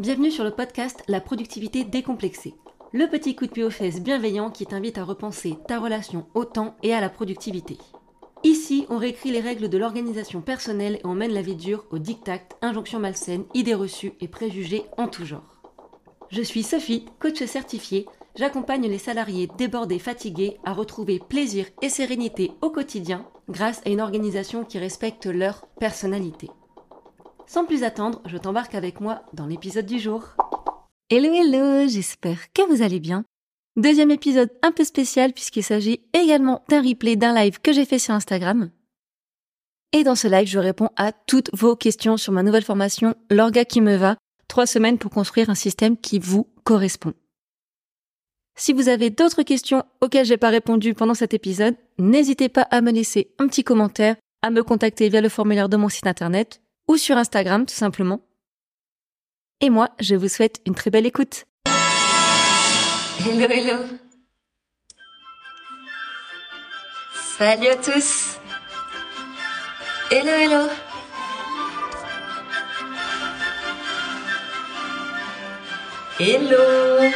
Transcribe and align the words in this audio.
Bienvenue 0.00 0.30
sur 0.30 0.44
le 0.44 0.50
podcast 0.50 1.04
La 1.08 1.20
productivité 1.20 1.84
décomplexée. 1.84 2.54
Le 2.94 3.06
petit 3.06 3.36
coup 3.36 3.44
de 3.44 3.50
pied 3.50 3.64
aux 3.64 3.70
fesses 3.70 4.00
bienveillant 4.00 4.50
qui 4.50 4.64
t'invite 4.64 4.96
à 4.96 5.04
repenser 5.04 5.58
ta 5.68 5.78
relation 5.78 6.26
au 6.32 6.46
temps 6.46 6.74
et 6.82 6.94
à 6.94 7.02
la 7.02 7.10
productivité. 7.10 7.76
Ici, 8.42 8.86
on 8.88 8.96
réécrit 8.96 9.30
les 9.30 9.42
règles 9.42 9.68
de 9.68 9.76
l'organisation 9.76 10.40
personnelle 10.40 10.94
et 10.94 11.06
on 11.06 11.14
mène 11.14 11.34
la 11.34 11.42
vie 11.42 11.54
dure 11.54 11.84
au 11.90 11.98
diktat, 11.98 12.40
injonctions 12.62 12.98
malsaines, 12.98 13.44
idées 13.52 13.74
reçues 13.74 14.14
et 14.22 14.28
préjugés 14.28 14.84
en 14.96 15.06
tout 15.06 15.26
genre. 15.26 15.60
Je 16.30 16.40
suis 16.40 16.62
Sophie, 16.62 17.04
coach 17.18 17.44
certifiée. 17.44 18.06
J'accompagne 18.36 18.88
les 18.88 18.96
salariés 18.96 19.50
débordés, 19.58 19.98
fatigués 19.98 20.56
à 20.64 20.72
retrouver 20.72 21.18
plaisir 21.18 21.66
et 21.82 21.90
sérénité 21.90 22.52
au 22.62 22.70
quotidien 22.70 23.26
grâce 23.50 23.82
à 23.84 23.90
une 23.90 24.00
organisation 24.00 24.64
qui 24.64 24.78
respecte 24.78 25.26
leur 25.26 25.66
personnalité. 25.78 26.48
Sans 27.52 27.64
plus 27.64 27.82
attendre, 27.82 28.22
je 28.26 28.36
t'embarque 28.38 28.76
avec 28.76 29.00
moi 29.00 29.24
dans 29.32 29.46
l'épisode 29.46 29.84
du 29.84 29.98
jour. 29.98 30.22
Hello 31.10 31.32
hello, 31.34 31.88
j'espère 31.88 32.52
que 32.52 32.62
vous 32.62 32.80
allez 32.80 33.00
bien. 33.00 33.24
Deuxième 33.74 34.12
épisode 34.12 34.52
un 34.62 34.70
peu 34.70 34.84
spécial 34.84 35.32
puisqu'il 35.32 35.64
s'agit 35.64 36.00
également 36.12 36.62
d'un 36.68 36.80
replay 36.80 37.16
d'un 37.16 37.34
live 37.34 37.60
que 37.60 37.72
j'ai 37.72 37.86
fait 37.86 37.98
sur 37.98 38.14
Instagram. 38.14 38.70
Et 39.92 40.04
dans 40.04 40.14
ce 40.14 40.28
live, 40.28 40.46
je 40.46 40.60
réponds 40.60 40.90
à 40.94 41.10
toutes 41.10 41.50
vos 41.52 41.74
questions 41.74 42.16
sur 42.16 42.32
ma 42.32 42.44
nouvelle 42.44 42.62
formation 42.62 43.16
L'orga 43.32 43.64
qui 43.64 43.80
me 43.80 43.96
va, 43.96 44.16
trois 44.46 44.66
semaines 44.66 44.98
pour 44.98 45.10
construire 45.10 45.50
un 45.50 45.56
système 45.56 45.96
qui 45.96 46.20
vous 46.20 46.46
correspond. 46.62 47.14
Si 48.56 48.72
vous 48.72 48.88
avez 48.88 49.10
d'autres 49.10 49.42
questions 49.42 49.82
auxquelles 50.00 50.26
j'ai 50.26 50.36
pas 50.36 50.50
répondu 50.50 50.94
pendant 50.94 51.14
cet 51.14 51.34
épisode, 51.34 51.74
n'hésitez 51.98 52.48
pas 52.48 52.68
à 52.70 52.80
me 52.80 52.92
laisser 52.92 53.34
un 53.40 53.48
petit 53.48 53.64
commentaire, 53.64 54.14
à 54.40 54.50
me 54.50 54.62
contacter 54.62 55.08
via 55.08 55.20
le 55.20 55.28
formulaire 55.28 55.68
de 55.68 55.76
mon 55.76 55.88
site 55.88 56.06
internet 56.06 56.60
ou 56.90 56.96
sur 56.96 57.16
Instagram 57.16 57.66
tout 57.66 57.74
simplement. 57.74 58.20
Et 59.60 59.70
moi, 59.70 59.90
je 60.00 60.16
vous 60.16 60.26
souhaite 60.26 60.60
une 60.66 60.74
très 60.74 60.90
belle 60.90 61.06
écoute. 61.06 61.44
Hello, 63.24 63.46
hello. 63.48 63.84
Salut 67.38 67.68
à 67.68 67.76
tous. 67.76 68.40
Hello, 70.10 70.30
hello. 70.30 70.68
Hello. 76.18 77.12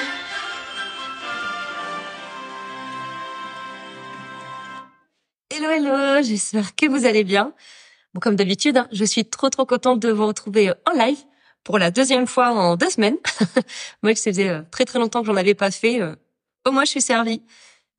Hello, 5.51 5.69
hello. 5.69 6.23
J'espère 6.23 6.77
que 6.77 6.87
vous 6.87 7.07
allez 7.07 7.25
bien. 7.25 7.53
Comme 8.21 8.37
d'habitude, 8.37 8.77
hein, 8.77 8.89
je 8.93 9.05
suis 9.05 9.25
trop 9.25 9.51
trop 9.51 9.67
contente 9.67 9.99
de 9.99 10.11
vous 10.11 10.27
retrouver 10.27 10.69
euh, 10.69 10.75
en 10.87 10.93
live 10.93 11.19
pour 11.65 11.79
la 11.79 11.91
deuxième 11.91 12.27
fois 12.27 12.51
en 12.51 12.77
deux 12.77 12.91
semaines. 12.91 13.17
Moi, 14.03 14.15
ça 14.15 14.31
faisait 14.31 14.51
euh, 14.51 14.63
très 14.71 14.85
très 14.85 14.99
longtemps 14.99 15.21
que 15.21 15.27
j'en 15.27 15.37
avais 15.37 15.55
pas 15.55 15.71
fait. 15.71 16.01
Euh, 16.01 16.15
au 16.65 16.71
moins, 16.71 16.85
je 16.85 16.91
suis 16.91 17.03
servie. 17.03 17.43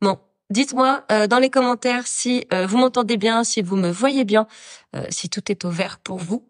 Bon, 0.02 0.18
dites-moi 0.50 1.06
dans 1.30 1.38
les 1.38 1.52
commentaires 1.52 2.08
si 2.08 2.48
vous 2.52 2.78
m'entendez 2.78 3.16
bien, 3.16 3.44
si 3.44 3.62
vous 3.62 3.76
me 3.76 3.92
voyez 3.92 4.24
bien, 4.24 4.48
si 5.10 5.30
tout 5.30 5.52
est 5.52 5.66
au 5.66 5.70
vert 5.70 6.00
pour 6.00 6.18
vous. 6.18 6.44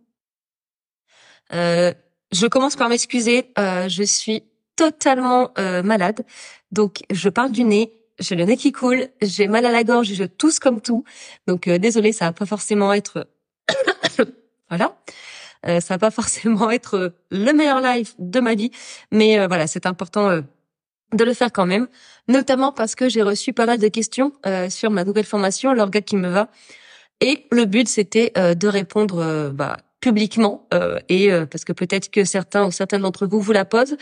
je 1.51 2.47
commence 2.47 2.77
par 2.77 2.87
m'excuser. 2.87 3.51
je 3.57 4.03
suis 4.03 4.43
totalement 4.77 5.51
malade, 5.57 6.25
donc 6.71 7.03
je 7.11 7.27
parle 7.27 7.51
du 7.51 7.65
nez. 7.65 7.91
J'ai 8.17 8.35
le 8.35 8.45
nez 8.45 8.55
qui 8.55 8.71
coule, 8.71 9.09
j'ai 9.21 9.49
mal 9.49 9.65
à 9.65 9.71
la 9.73 9.83
gorge, 9.83 10.13
je 10.13 10.23
tousse 10.23 10.59
comme 10.59 10.79
tout. 10.79 11.03
Donc 11.47 11.67
désolé, 11.67 12.13
ça 12.13 12.25
va 12.25 12.31
pas 12.31 12.45
forcément 12.45 12.93
être 12.93 13.27
voilà. 14.69 14.95
Euh, 15.67 15.79
ça 15.79 15.95
va 15.95 15.99
pas 15.99 16.11
forcément 16.11 16.69
être 16.71 16.95
euh, 16.95 17.09
le 17.31 17.51
meilleur 17.51 17.81
live 17.81 18.13
de 18.19 18.39
ma 18.39 18.55
vie, 18.55 18.71
mais 19.11 19.39
euh, 19.39 19.47
voilà, 19.47 19.67
c'est 19.67 19.85
important 19.85 20.29
euh, 20.29 20.41
de 21.13 21.23
le 21.23 21.33
faire 21.33 21.51
quand 21.51 21.65
même, 21.65 21.87
notamment 22.27 22.71
parce 22.71 22.95
que 22.95 23.09
j'ai 23.09 23.21
reçu 23.21 23.53
pas 23.53 23.65
mal 23.65 23.79
de 23.79 23.87
questions 23.87 24.33
sur 24.69 24.89
ma 24.89 25.05
nouvelle 25.05 25.23
formation, 25.23 25.71
l'orga 25.71 26.01
qui 26.01 26.17
me 26.17 26.27
va, 26.27 26.49
et 27.21 27.45
le 27.51 27.65
but 27.65 27.87
c'était 27.87 28.33
de 28.35 28.67
répondre 28.67 29.51
bah, 29.51 29.77
publiquement 30.01 30.67
et 31.07 31.29
parce 31.49 31.63
que 31.63 31.71
peut-être 31.73 32.09
que 32.09 32.25
certains 32.25 32.65
ou 32.65 32.71
certaines 32.71 33.03
d'entre 33.03 33.27
vous 33.27 33.39
vous 33.39 33.53
la 33.53 33.65
posent, 33.65 33.95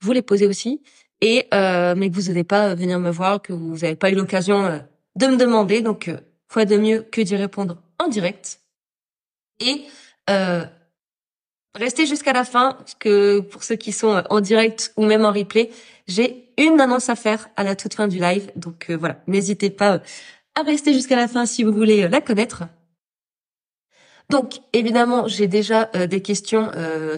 vous 0.00 0.12
les 0.12 0.22
posez 0.22 0.46
aussi, 0.46 0.82
et 1.22 1.48
mais 1.50 2.10
que 2.10 2.14
vous 2.14 2.28
n'allez 2.28 2.44
pas 2.44 2.74
venir 2.74 3.00
me 3.00 3.10
voir, 3.10 3.42
que 3.42 3.54
vous 3.54 3.78
n'avez 3.78 3.96
pas 3.96 4.10
eu 4.10 4.14
l'occasion 4.14 4.80
de 5.16 5.26
me 5.26 5.36
demander, 5.36 5.80
donc 5.80 6.10
quoi 6.52 6.66
de 6.66 6.76
mieux 6.76 7.00
que 7.10 7.22
d'y 7.22 7.36
répondre 7.36 7.82
en 7.98 8.06
direct 8.06 8.60
et 9.60 9.84
euh, 10.30 10.64
restez 11.74 12.06
jusqu'à 12.06 12.32
la 12.32 12.44
fin, 12.44 12.78
que 12.98 13.40
pour 13.40 13.64
ceux 13.64 13.76
qui 13.76 13.92
sont 13.92 14.22
en 14.30 14.40
direct 14.40 14.92
ou 14.96 15.04
même 15.04 15.24
en 15.24 15.32
replay, 15.32 15.70
j'ai 16.06 16.48
une 16.58 16.80
annonce 16.80 17.08
à 17.08 17.16
faire 17.16 17.48
à 17.56 17.64
la 17.64 17.76
toute 17.76 17.94
fin 17.94 18.08
du 18.08 18.18
live. 18.18 18.50
Donc 18.56 18.86
euh, 18.90 18.96
voilà, 18.96 19.20
n'hésitez 19.26 19.70
pas 19.70 19.94
euh, 19.94 19.98
à 20.54 20.62
rester 20.62 20.92
jusqu'à 20.92 21.16
la 21.16 21.28
fin 21.28 21.46
si 21.46 21.64
vous 21.64 21.72
voulez 21.72 22.04
euh, 22.04 22.08
la 22.08 22.20
connaître. 22.20 22.64
Donc 24.30 24.60
évidemment, 24.72 25.28
j'ai 25.28 25.48
déjà 25.48 25.84
des 25.84 26.22
questions 26.22 26.70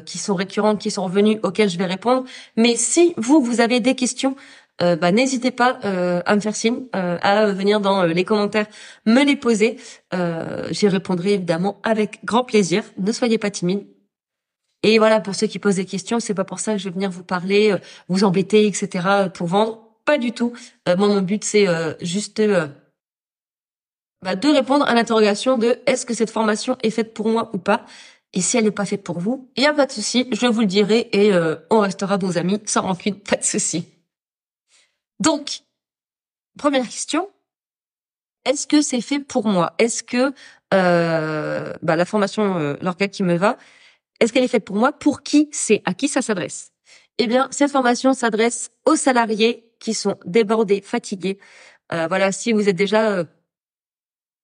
qui 0.04 0.18
sont 0.18 0.34
récurrentes, 0.34 0.80
qui 0.80 0.90
sont 0.90 1.04
revenues, 1.04 1.38
auxquelles 1.44 1.70
je 1.70 1.78
vais 1.78 1.86
répondre. 1.86 2.24
Mais 2.56 2.74
si 2.74 3.14
vous, 3.16 3.40
vous 3.40 3.60
avez 3.60 3.78
des 3.78 3.94
questions 3.94 4.34
euh, 4.82 4.96
bah, 4.96 5.10
n'hésitez 5.10 5.50
pas 5.50 5.78
euh, 5.84 6.20
à 6.26 6.34
me 6.34 6.40
faire 6.40 6.54
signe, 6.54 6.84
euh, 6.94 7.18
à 7.22 7.46
venir 7.46 7.80
dans 7.80 8.04
les 8.04 8.24
commentaires 8.24 8.66
me 9.06 9.24
les 9.24 9.36
poser. 9.36 9.78
J'y 10.70 10.88
répondrai 10.88 11.34
évidemment 11.34 11.80
avec 11.82 12.24
grand 12.24 12.44
plaisir. 12.44 12.84
Ne 12.98 13.12
soyez 13.12 13.38
pas 13.38 13.50
timide. 13.50 13.86
Et 14.82 14.98
voilà, 14.98 15.20
pour 15.20 15.34
ceux 15.34 15.46
qui 15.46 15.58
posent 15.58 15.76
des 15.76 15.86
questions, 15.86 16.20
c'est 16.20 16.34
pas 16.34 16.44
pour 16.44 16.60
ça 16.60 16.72
que 16.72 16.78
je 16.78 16.84
vais 16.84 16.94
venir 16.94 17.10
vous 17.10 17.24
parler, 17.24 17.74
vous 18.08 18.24
embêter, 18.24 18.66
etc. 18.66 19.28
pour 19.32 19.46
vendre. 19.46 19.82
Pas 20.04 20.18
du 20.18 20.32
tout. 20.32 20.52
moi, 20.86 21.08
mon 21.08 21.20
but, 21.20 21.42
c'est 21.42 21.66
juste 22.00 22.40
bah, 24.22 24.36
de 24.36 24.48
répondre 24.48 24.86
à 24.86 24.94
l'interrogation 24.94 25.58
de 25.58 25.78
est-ce 25.86 26.06
que 26.06 26.14
cette 26.14 26.30
formation 26.30 26.76
est 26.82 26.90
faite 26.90 27.14
pour 27.14 27.28
moi 27.28 27.50
ou 27.54 27.58
pas? 27.58 27.84
Et 28.32 28.40
si 28.40 28.56
elle 28.56 28.64
n'est 28.64 28.70
pas 28.70 28.84
faite 28.84 29.02
pour 29.02 29.18
vous, 29.18 29.50
il 29.56 29.62
n'y 29.62 29.66
a 29.66 29.72
pas 29.72 29.86
de 29.86 29.92
souci, 29.92 30.28
je 30.30 30.46
vous 30.46 30.60
le 30.60 30.66
dirai 30.66 31.08
et 31.12 31.32
on 31.70 31.80
restera 31.80 32.18
bons 32.18 32.36
amis 32.36 32.60
sans 32.66 32.82
rancune, 32.82 33.18
pas 33.18 33.36
de 33.36 33.44
souci. 33.44 33.95
Donc, 35.20 35.60
première 36.58 36.86
question, 36.88 37.28
est-ce 38.44 38.66
que 38.66 38.82
c'est 38.82 39.00
fait 39.00 39.20
pour 39.20 39.46
moi? 39.46 39.74
Est-ce 39.78 40.02
que 40.02 40.32
euh, 40.74 41.72
bah, 41.82 41.96
la 41.96 42.04
formation 42.04 42.58
euh, 42.58 42.92
qui 43.10 43.22
me 43.22 43.36
va, 43.36 43.56
est-ce 44.20 44.32
qu'elle 44.32 44.44
est 44.44 44.48
faite 44.48 44.64
pour 44.64 44.76
moi? 44.76 44.92
Pour 44.92 45.22
qui? 45.22 45.48
C'est 45.52 45.82
À 45.84 45.94
qui 45.94 46.08
ça 46.08 46.22
s'adresse? 46.22 46.72
Eh 47.18 47.26
bien, 47.26 47.48
cette 47.50 47.70
formation 47.70 48.14
s'adresse 48.14 48.70
aux 48.84 48.96
salariés 48.96 49.64
qui 49.80 49.94
sont 49.94 50.16
débordés, 50.24 50.80
fatigués. 50.80 51.38
Euh, 51.92 52.06
voilà, 52.08 52.32
si 52.32 52.52
vous 52.52 52.68
êtes 52.68 52.76
déjà, 52.76 53.10
euh, 53.10 53.24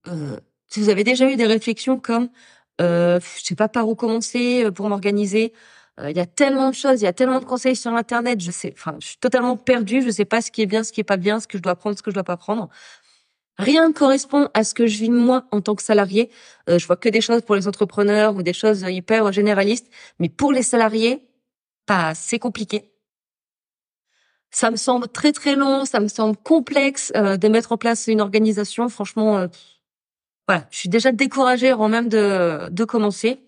euh 0.08 0.38
si 0.68 0.80
vous 0.80 0.88
avez 0.88 1.04
déjà 1.04 1.30
eu 1.30 1.36
des 1.36 1.46
réflexions 1.46 2.00
comme, 2.00 2.30
euh, 2.80 3.20
je 3.36 3.44
sais 3.44 3.54
pas 3.54 3.68
par 3.68 3.88
où 3.88 3.94
commencer 3.94 4.70
pour 4.74 4.88
m'organiser, 4.88 5.52
il 5.98 6.16
y 6.16 6.20
a 6.20 6.26
tellement 6.26 6.70
de 6.70 6.74
choses, 6.74 7.00
il 7.00 7.04
y 7.04 7.08
a 7.08 7.12
tellement 7.12 7.38
de 7.40 7.44
conseils 7.44 7.76
sur 7.76 7.92
Internet. 7.92 8.40
Je 8.40 8.50
sais, 8.50 8.72
enfin, 8.76 8.96
je 9.00 9.08
suis 9.08 9.16
totalement 9.18 9.56
perdue. 9.56 10.02
Je 10.02 10.10
sais 10.10 10.24
pas 10.24 10.40
ce 10.40 10.50
qui 10.50 10.62
est 10.62 10.66
bien, 10.66 10.84
ce 10.84 10.92
qui 10.92 11.00
est 11.00 11.04
pas 11.04 11.16
bien, 11.18 11.38
ce 11.38 11.46
que 11.46 11.58
je 11.58 11.62
dois 11.62 11.76
prendre, 11.76 11.96
ce 11.96 12.02
que 12.02 12.10
je 12.10 12.14
dois 12.14 12.24
pas 12.24 12.36
prendre. 12.36 12.70
Rien 13.58 13.88
ne 13.88 13.92
correspond 13.92 14.48
à 14.54 14.64
ce 14.64 14.74
que 14.74 14.86
je 14.86 14.98
vis 14.98 15.10
moi 15.10 15.44
en 15.50 15.60
tant 15.60 15.74
que 15.74 15.82
salarié. 15.82 16.30
Euh, 16.68 16.78
je 16.78 16.86
vois 16.86 16.96
que 16.96 17.08
des 17.08 17.20
choses 17.20 17.42
pour 17.42 17.54
les 17.54 17.68
entrepreneurs 17.68 18.34
ou 18.34 18.42
des 18.42 18.54
choses 18.54 18.82
hyper 18.88 19.30
généralistes, 19.32 19.88
mais 20.18 20.28
pour 20.28 20.52
les 20.52 20.62
salariés, 20.62 21.28
pas, 21.86 22.14
c'est 22.14 22.38
compliqué. 22.38 22.90
Ça 24.50 24.70
me 24.70 24.76
semble 24.76 25.08
très 25.08 25.32
très 25.32 25.54
long, 25.54 25.84
ça 25.84 26.00
me 26.00 26.08
semble 26.08 26.36
complexe 26.36 27.12
euh, 27.16 27.36
de 27.36 27.48
mettre 27.48 27.72
en 27.72 27.76
place 27.76 28.06
une 28.06 28.20
organisation. 28.20 28.88
Franchement, 28.88 29.38
euh, 29.38 29.48
voilà, 30.48 30.66
je 30.70 30.78
suis 30.78 30.88
déjà 30.88 31.12
découragée 31.12 31.70
avant 31.70 31.88
même 31.88 32.08
de, 32.08 32.68
de 32.70 32.84
commencer. 32.84 33.40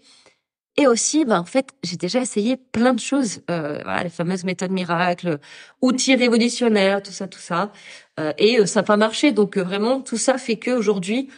Et 0.76 0.88
aussi, 0.88 1.24
ben, 1.24 1.38
en 1.38 1.44
fait, 1.44 1.68
j'ai 1.84 1.97
déjà 1.97 2.21
essayé 2.21 2.56
plein 2.56 2.94
de 2.94 3.00
choses, 3.00 3.42
euh, 3.48 3.80
voilà, 3.84 4.03
les 4.03 4.10
fameuses 4.10 4.44
méthodes 4.44 4.72
miracles, 4.72 5.38
outils 5.82 6.16
révolutionnaires, 6.16 7.00
tout 7.03 7.12
ça, 7.12 7.28
tout 7.28 7.38
ça, 7.38 7.71
euh, 8.18 8.32
et 8.38 8.59
euh, 8.59 8.66
ça 8.66 8.80
n'a 8.80 8.84
pas 8.84 8.97
marché. 8.97 9.30
Donc 9.32 9.56
euh, 9.56 9.62
vraiment, 9.62 10.00
tout 10.00 10.16
ça 10.16 10.36
fait 10.36 10.56
que 10.56 10.72
aujourd'hui, 10.72 11.30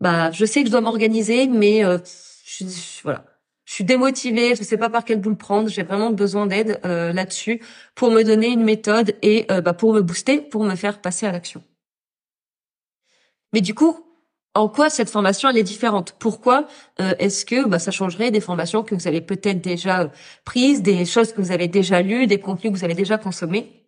bah, 0.00 0.32
je 0.32 0.44
sais 0.44 0.62
que 0.62 0.66
je 0.66 0.72
dois 0.72 0.80
m'organiser, 0.80 1.46
mais 1.46 1.82
je, 1.82 2.64
voilà, 3.04 3.24
je 3.64 3.74
suis 3.74 3.84
démotivée, 3.84 4.56
je 4.56 4.64
sais 4.64 4.76
pas 4.76 4.90
par 4.90 5.04
quel 5.04 5.20
bout 5.20 5.30
le 5.30 5.36
prendre. 5.36 5.68
J'ai 5.68 5.84
vraiment 5.84 6.10
besoin 6.10 6.46
d'aide 6.46 6.80
là-dessus 6.84 7.62
pour 7.94 8.10
me 8.10 8.24
donner 8.24 8.48
une 8.48 8.64
méthode 8.64 9.14
et 9.22 9.46
bah, 9.48 9.74
pour 9.74 9.94
me 9.94 10.02
booster, 10.02 10.40
pour 10.40 10.64
me 10.64 10.74
faire 10.74 11.00
passer 11.00 11.26
à 11.26 11.32
l'action. 11.32 11.62
Mais 13.52 13.60
du 13.60 13.74
coup, 13.74 14.04
en 14.54 14.68
quoi 14.68 14.90
cette 14.90 15.08
formation 15.08 15.48
elle 15.48 15.58
est 15.58 15.62
différente? 15.62 16.14
Pourquoi 16.18 16.66
euh, 17.00 17.14
est-ce 17.18 17.44
que 17.44 17.66
bah, 17.66 17.78
ça 17.78 17.90
changerait 17.90 18.30
des 18.30 18.40
formations 18.40 18.82
que 18.82 18.94
vous 18.94 19.08
avez 19.08 19.20
peut-être 19.20 19.60
déjà 19.60 20.02
euh, 20.02 20.08
prises, 20.44 20.82
des 20.82 21.04
choses 21.04 21.32
que 21.32 21.40
vous 21.40 21.52
avez 21.52 21.68
déjà 21.68 22.02
lues, 22.02 22.26
des 22.26 22.38
contenus 22.38 22.72
que 22.72 22.78
vous 22.78 22.84
avez 22.84 22.94
déjà 22.94 23.18
consommés? 23.18 23.82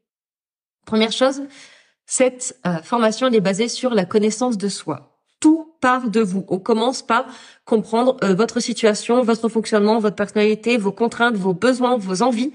Première 0.87 1.13
chose, 1.13 1.43
cette 2.07 2.59
euh, 2.67 2.79
formation 2.83 3.27
elle 3.27 3.35
est 3.35 3.41
basée 3.41 3.69
sur 3.69 3.95
la 3.95 4.05
connaissance 4.05 4.59
de 4.59 4.69
soi. 4.69 5.19
Tout 5.41 5.75
part 5.81 6.09
de 6.09 6.21
vous. 6.21 6.45
On 6.49 6.59
commence 6.59 7.03
par 7.03 7.27
comprendre 7.65 8.17
euh, 8.23 8.35
votre 8.35 8.61
situation, 8.61 9.23
votre 9.23 9.49
fonctionnement, 9.49 9.99
votre 9.99 10.17
personnalité, 10.17 10.77
vos 10.77 10.93
contraintes, 10.93 11.37
vos 11.37 11.55
besoins, 11.55 11.97
vos 11.97 12.23
envies, 12.23 12.53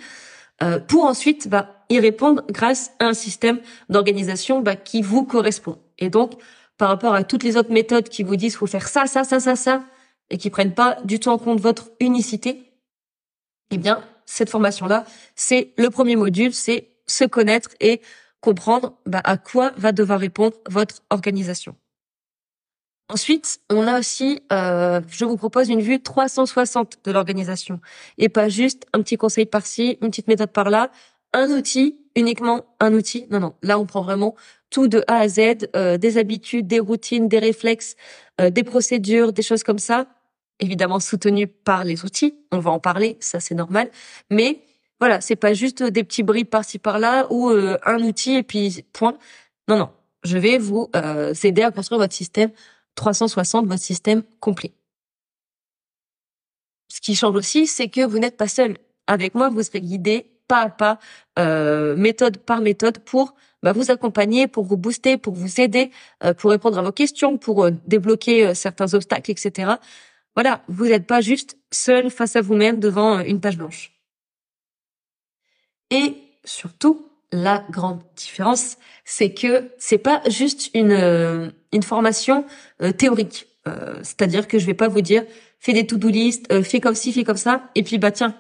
euh, 0.62 0.80
pour 0.80 1.06
ensuite 1.06 1.48
bah, 1.48 1.84
y 1.90 2.00
répondre 2.00 2.44
grâce 2.50 2.92
à 3.00 3.06
un 3.06 3.14
système 3.14 3.60
d'organisation 3.90 4.62
bah, 4.62 4.76
qui 4.76 5.02
vous 5.02 5.24
correspond. 5.24 5.78
Et 5.98 6.10
donc, 6.10 6.34
par 6.80 6.88
rapport 6.88 7.14
à 7.14 7.24
toutes 7.24 7.44
les 7.44 7.58
autres 7.58 7.72
méthodes 7.72 8.10
qui 8.10 8.24
vous 8.24 8.38
disent 8.38 8.56
faut 8.56 8.66
faire 8.66 8.88
ça, 8.88 9.06
ça, 9.06 9.24
ça, 9.24 9.40
ça, 9.40 9.56
ça, 9.56 9.84
et 10.32 10.38
qui 10.38 10.50
prennent 10.50 10.74
pas 10.74 10.98
du 11.04 11.20
tout 11.20 11.30
en 11.30 11.38
compte 11.38 11.60
votre 11.60 11.92
unicité, 12.00 12.72
eh 13.70 13.78
bien, 13.78 14.02
cette 14.26 14.50
formation-là, 14.50 15.04
c'est 15.36 15.74
le 15.78 15.90
premier 15.90 16.16
module, 16.16 16.54
c'est 16.54 16.90
se 17.06 17.26
connaître 17.26 17.72
et 17.82 18.02
comprendre 18.40 18.94
bah, 19.06 19.22
à 19.26 19.38
quoi 19.38 19.74
va 19.76 19.92
devoir 19.92 20.20
répondre 20.20 20.56
votre 20.70 21.02
organisation. 21.10 21.76
Ensuite, 23.10 23.60
on 23.70 23.86
a 23.86 24.00
aussi, 24.00 24.42
euh, 24.54 25.02
je 25.10 25.26
vous 25.26 25.36
propose 25.36 25.68
une 25.68 25.82
vue 25.82 26.02
360 26.02 27.00
de 27.04 27.12
l'organisation 27.12 27.82
et 28.18 28.30
pas 28.30 28.48
juste 28.48 28.86
un 28.94 29.02
petit 29.02 29.18
conseil 29.18 29.48
par-ci, 29.48 29.98
une 30.02 30.12
petite 30.12 30.28
méthode 30.28 30.52
par-là, 30.52 30.92
un 31.34 31.50
outil, 31.52 32.00
uniquement 32.16 32.66
un 32.80 32.94
outil. 32.94 33.28
Non, 33.30 33.40
non, 33.40 33.54
là 33.62 33.80
on 33.80 33.86
prend 33.86 34.02
vraiment 34.02 34.36
tout 34.70 34.88
de 34.88 35.04
A 35.08 35.20
à 35.20 35.28
Z, 35.28 35.70
euh, 35.76 35.98
des 35.98 36.18
habitudes, 36.18 36.68
des 36.68 36.80
routines, 36.80 37.28
des 37.28 37.40
réflexes, 37.40 37.96
euh, 38.40 38.50
des 38.50 38.64
procédures, 38.64 39.34
des 39.34 39.42
choses 39.42 39.64
comme 39.64 39.80
ça, 39.80 40.08
évidemment 40.60 41.00
soutenues 41.00 41.48
par 41.48 41.84
les 41.84 42.06
outils. 42.06 42.36
On 42.52 42.60
va 42.60 42.72
en 42.72 42.80
parler, 42.80 43.18
ça 43.20 43.40
c'est 43.40 43.56
normal, 43.56 43.90
mais 44.30 44.62
voilà, 45.00 45.22
c'est 45.22 45.36
pas 45.38 45.54
juste 45.54 45.82
des 45.82 46.04
petits 46.04 46.24
bribes 46.24 46.50
par-ci 46.50 46.78
par-là 46.78 47.28
ou 47.32 47.50
un 47.50 48.04
outil 48.04 48.36
et 48.36 48.44
puis 48.44 48.84
point. 48.92 49.18
Non, 49.70 49.78
non, 49.78 49.90
je 50.24 50.38
vais 50.38 50.58
vous 50.58 50.90
aider 51.44 51.62
à 51.62 51.72
construire 51.72 52.00
votre 52.00 52.14
système 52.14 52.52
360 52.96 53.66
votre 53.66 53.82
système 53.82 54.24
complet. 54.42 54.74
Ce 56.92 57.00
qui 57.00 57.16
change 57.16 57.36
aussi, 57.36 57.66
c'est 57.66 57.88
que 57.88 58.06
vous 58.06 58.20
n'êtes 58.20 58.36
pas 58.36 58.48
seul. 58.48 58.78
Avec 59.08 59.36
moi, 59.36 59.50
vous 59.50 59.64
serez 59.64 59.80
guidé 59.80 60.30
pas 60.50 60.62
à 60.64 60.70
pas, 60.70 61.00
euh, 61.38 61.96
méthode 61.96 62.40
par 62.40 62.60
méthode, 62.60 63.00
pour 63.00 63.36
bah, 63.64 63.72
vous 63.72 63.92
accompagner, 63.92 64.48
pour 64.48 64.66
vous 64.66 64.76
booster, 64.76 65.18
pour 65.18 65.34
vous 65.34 65.62
aider, 65.62 65.92
euh, 66.26 66.34
pour 66.34 66.52
répondre 66.52 66.78
à 66.78 66.82
vos 66.82 66.92
questions, 66.92 67.38
pour 67.38 67.64
euh, 67.64 67.72
débloquer 67.86 68.54
certains 68.56 68.94
obstacles, 68.94 69.32
etc. 69.32 69.74
Voilà, 70.36 70.64
vous 70.68 70.88
n'êtes 70.88 71.08
pas 71.08 71.22
juste 71.22 71.58
seul 71.72 72.10
face 72.10 72.36
à 72.36 72.42
vous-même 72.42 72.80
devant 72.80 73.20
une 73.20 73.40
page 73.40 73.58
blanche. 73.58 73.94
Et 75.92 76.16
surtout, 76.44 77.06
la 77.32 77.64
grande 77.70 78.02
différence, 78.16 78.78
c'est 79.06 79.34
que 79.34 79.70
c'est 79.78 79.98
pas 80.00 80.22
juste 80.28 80.72
une 80.74 81.84
formation 81.84 82.46
théorique. 82.98 83.48
C'est-à-dire 84.02 84.48
que 84.48 84.58
je 84.58 84.66
vais 84.66 84.74
pas 84.74 84.88
vous 84.88 85.02
dire 85.02 85.24
fais 85.60 85.74
des 85.74 85.86
to-do 85.86 86.10
list, 86.10 86.52
fais 86.64 86.80
comme 86.80 86.96
ci, 86.96 87.12
fais 87.12 87.24
comme 87.24 87.38
ça, 87.38 87.70
et 87.76 87.84
puis 87.84 88.00
bah 88.00 88.12
tiens, 88.12 88.36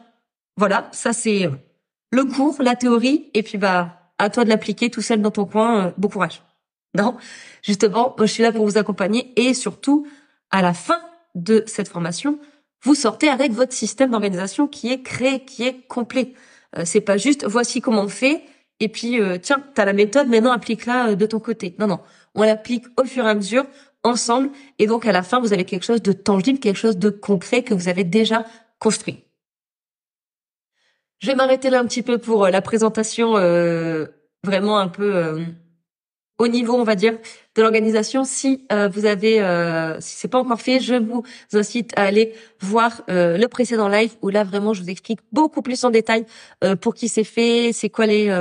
voilà, 0.57 0.89
ça 0.91 1.13
c'est 1.13 1.49
le 2.11 2.25
cours, 2.25 2.61
la 2.61 2.75
théorie, 2.75 3.29
et 3.33 3.43
puis 3.43 3.57
bah 3.57 3.95
à 4.17 4.29
toi 4.29 4.43
de 4.43 4.49
l'appliquer 4.49 4.89
tout 4.89 5.01
seul 5.01 5.21
dans 5.21 5.31
ton 5.31 5.45
coin. 5.45 5.93
bon 5.97 6.09
courage. 6.09 6.43
Non, 6.95 7.15
justement, 7.61 8.15
je 8.19 8.25
suis 8.25 8.43
là 8.43 8.51
pour 8.51 8.65
vous 8.65 8.77
accompagner 8.77 9.31
et 9.35 9.53
surtout 9.53 10.07
à 10.51 10.61
la 10.61 10.73
fin 10.73 10.99
de 11.35 11.63
cette 11.67 11.87
formation, 11.87 12.39
vous 12.83 12.95
sortez 12.95 13.29
avec 13.29 13.51
votre 13.51 13.73
système 13.73 14.11
d'organisation 14.11 14.67
qui 14.67 14.91
est 14.91 15.01
créé, 15.01 15.41
qui 15.45 15.63
est 15.63 15.87
complet. 15.87 16.33
c'est 16.85 17.01
pas 17.01 17.17
juste 17.17 17.45
voici 17.45 17.81
comment 17.81 18.03
on 18.03 18.07
fait 18.09 18.43
et 18.79 18.87
puis 18.87 19.19
euh, 19.19 19.37
tiens, 19.37 19.63
tu 19.75 19.81
as 19.81 19.85
la 19.85 19.93
méthode, 19.93 20.27
maintenant 20.27 20.51
applique-la 20.51 21.09
euh, 21.09 21.15
de 21.15 21.25
ton 21.25 21.39
côté. 21.39 21.75
Non, 21.79 21.87
non, 21.87 21.99
on 22.35 22.43
l'applique 22.43 22.85
au 22.97 23.03
fur 23.03 23.25
et 23.25 23.29
à 23.29 23.35
mesure, 23.35 23.65
ensemble, 24.03 24.49
et 24.77 24.87
donc 24.87 25.05
à 25.05 25.11
la 25.11 25.23
fin, 25.23 25.39
vous 25.39 25.53
avez 25.53 25.65
quelque 25.65 25.85
chose 25.85 26.01
de 26.01 26.13
tangible, 26.13 26.59
quelque 26.59 26.77
chose 26.77 26.97
de 26.97 27.09
concret 27.09 27.63
que 27.63 27.73
vous 27.73 27.89
avez 27.89 28.03
déjà 28.03 28.45
construit. 28.79 29.23
Je 31.19 31.27
vais 31.27 31.35
m'arrêter 31.35 31.69
là 31.69 31.79
un 31.79 31.85
petit 31.85 32.01
peu 32.03 32.17
pour 32.17 32.45
euh, 32.45 32.49
la 32.49 32.61
présentation 32.61 33.33
vraiment 34.43 34.77
un 34.79 34.87
peu 34.87 35.45
au 36.39 36.47
niveau, 36.47 36.73
on 36.75 36.83
va 36.83 36.95
dire, 36.95 37.17
de 37.55 37.61
l'organisation. 37.61 38.23
Si 38.23 38.65
euh, 38.71 38.87
vous 38.87 39.05
avez, 39.05 39.41
euh, 39.41 39.99
si 39.99 40.15
c'est 40.15 40.29
pas 40.29 40.39
encore 40.39 40.61
fait, 40.61 40.79
je 40.79 40.95
vous 40.95 41.23
incite 41.53 41.91
à 41.97 42.03
aller 42.03 42.33
voir 42.61 43.01
euh, 43.09 43.37
le 43.37 43.47
précédent 43.49 43.89
live 43.89 44.15
où 44.21 44.29
là 44.29 44.45
vraiment 44.45 44.73
je 44.73 44.81
vous 44.81 44.89
explique 44.89 45.19
beaucoup 45.33 45.61
plus 45.61 45.83
en 45.83 45.89
détail 45.91 46.25
euh, 46.63 46.75
pour 46.77 46.95
qui 46.95 47.09
c'est 47.09 47.25
fait, 47.25 47.71
c'est 47.73 47.89
quoi 47.89 48.05
les, 48.05 48.33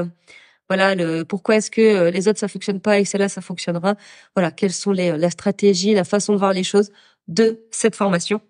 voilà, 0.68 0.94
le 0.94 1.24
pourquoi 1.24 1.56
est-ce 1.56 1.70
que 1.70 2.08
les 2.10 2.28
autres 2.28 2.38
ça 2.38 2.48
fonctionne 2.48 2.80
pas 2.80 3.00
et 3.00 3.04
celle-là 3.04 3.28
ça 3.28 3.40
fonctionnera. 3.40 3.96
Voilà, 4.36 4.52
quelles 4.52 4.72
sont 4.72 4.92
les 4.92 5.16
la 5.18 5.30
stratégie, 5.30 5.94
la 5.94 6.04
façon 6.04 6.32
de 6.32 6.38
voir 6.38 6.52
les 6.52 6.64
choses 6.64 6.90
de 7.26 7.66
cette 7.70 7.96
formation. 7.96 8.40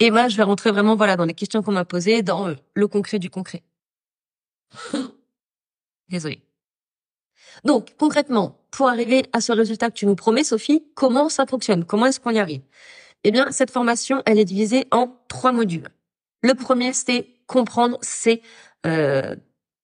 Et 0.00 0.10
moi, 0.10 0.28
je 0.28 0.36
vais 0.36 0.42
rentrer 0.44 0.70
vraiment 0.70 0.96
voilà 0.96 1.16
dans 1.16 1.24
les 1.24 1.34
questions 1.34 1.62
qu'on 1.62 1.72
m'a 1.72 1.84
posées, 1.84 2.22
dans 2.22 2.54
le 2.74 2.88
concret 2.88 3.18
du 3.18 3.30
concret. 3.30 3.62
Désolée. 6.08 6.42
Donc, 7.64 7.94
concrètement, 7.98 8.58
pour 8.70 8.88
arriver 8.88 9.26
à 9.32 9.40
ce 9.40 9.52
résultat 9.52 9.88
que 9.88 9.94
tu 9.94 10.06
nous 10.06 10.14
promets, 10.14 10.44
Sophie, 10.44 10.84
comment 10.94 11.28
ça 11.28 11.46
fonctionne? 11.46 11.84
Comment 11.84 12.06
est-ce 12.06 12.20
qu'on 12.20 12.30
y 12.30 12.38
arrive? 12.38 12.62
Eh 13.24 13.30
bien, 13.30 13.50
cette 13.50 13.70
formation, 13.70 14.22
elle 14.26 14.38
est 14.38 14.44
divisée 14.44 14.86
en 14.90 15.16
trois 15.28 15.52
modules. 15.52 15.88
Le 16.42 16.54
premier, 16.54 16.92
c'est 16.92 17.26
comprendre 17.46 17.98
ses, 18.00 18.42
euh, 18.86 19.34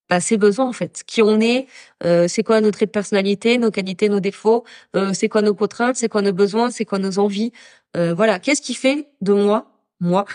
bah, 0.09 0.21
ses 0.21 0.37
besoins, 0.37 0.67
en 0.67 0.73
fait. 0.73 1.03
Qui 1.05 1.21
on 1.21 1.39
est, 1.41 1.67
euh, 2.05 2.27
c'est 2.27 2.43
quoi 2.43 2.61
nos 2.61 2.71
traits 2.71 2.89
de 2.89 2.91
personnalité, 2.91 3.57
nos 3.57 3.71
qualités, 3.71 4.07
nos 4.07 4.21
défauts, 4.21 4.63
euh, 4.95 5.11
c'est 5.13 5.27
quoi 5.27 5.41
nos 5.41 5.53
contraintes, 5.53 5.97
c'est 5.97 6.09
quoi 6.09 6.21
nos 6.21 6.33
besoins, 6.33 6.71
c'est 6.71 6.85
quoi 6.85 6.99
nos 6.99 7.19
envies. 7.19 7.51
Euh, 7.97 8.13
voilà, 8.13 8.39
qu'est-ce 8.39 8.61
qui 8.61 8.73
fait 8.73 9.09
de 9.21 9.33
moi, 9.33 9.74
moi 10.05 10.25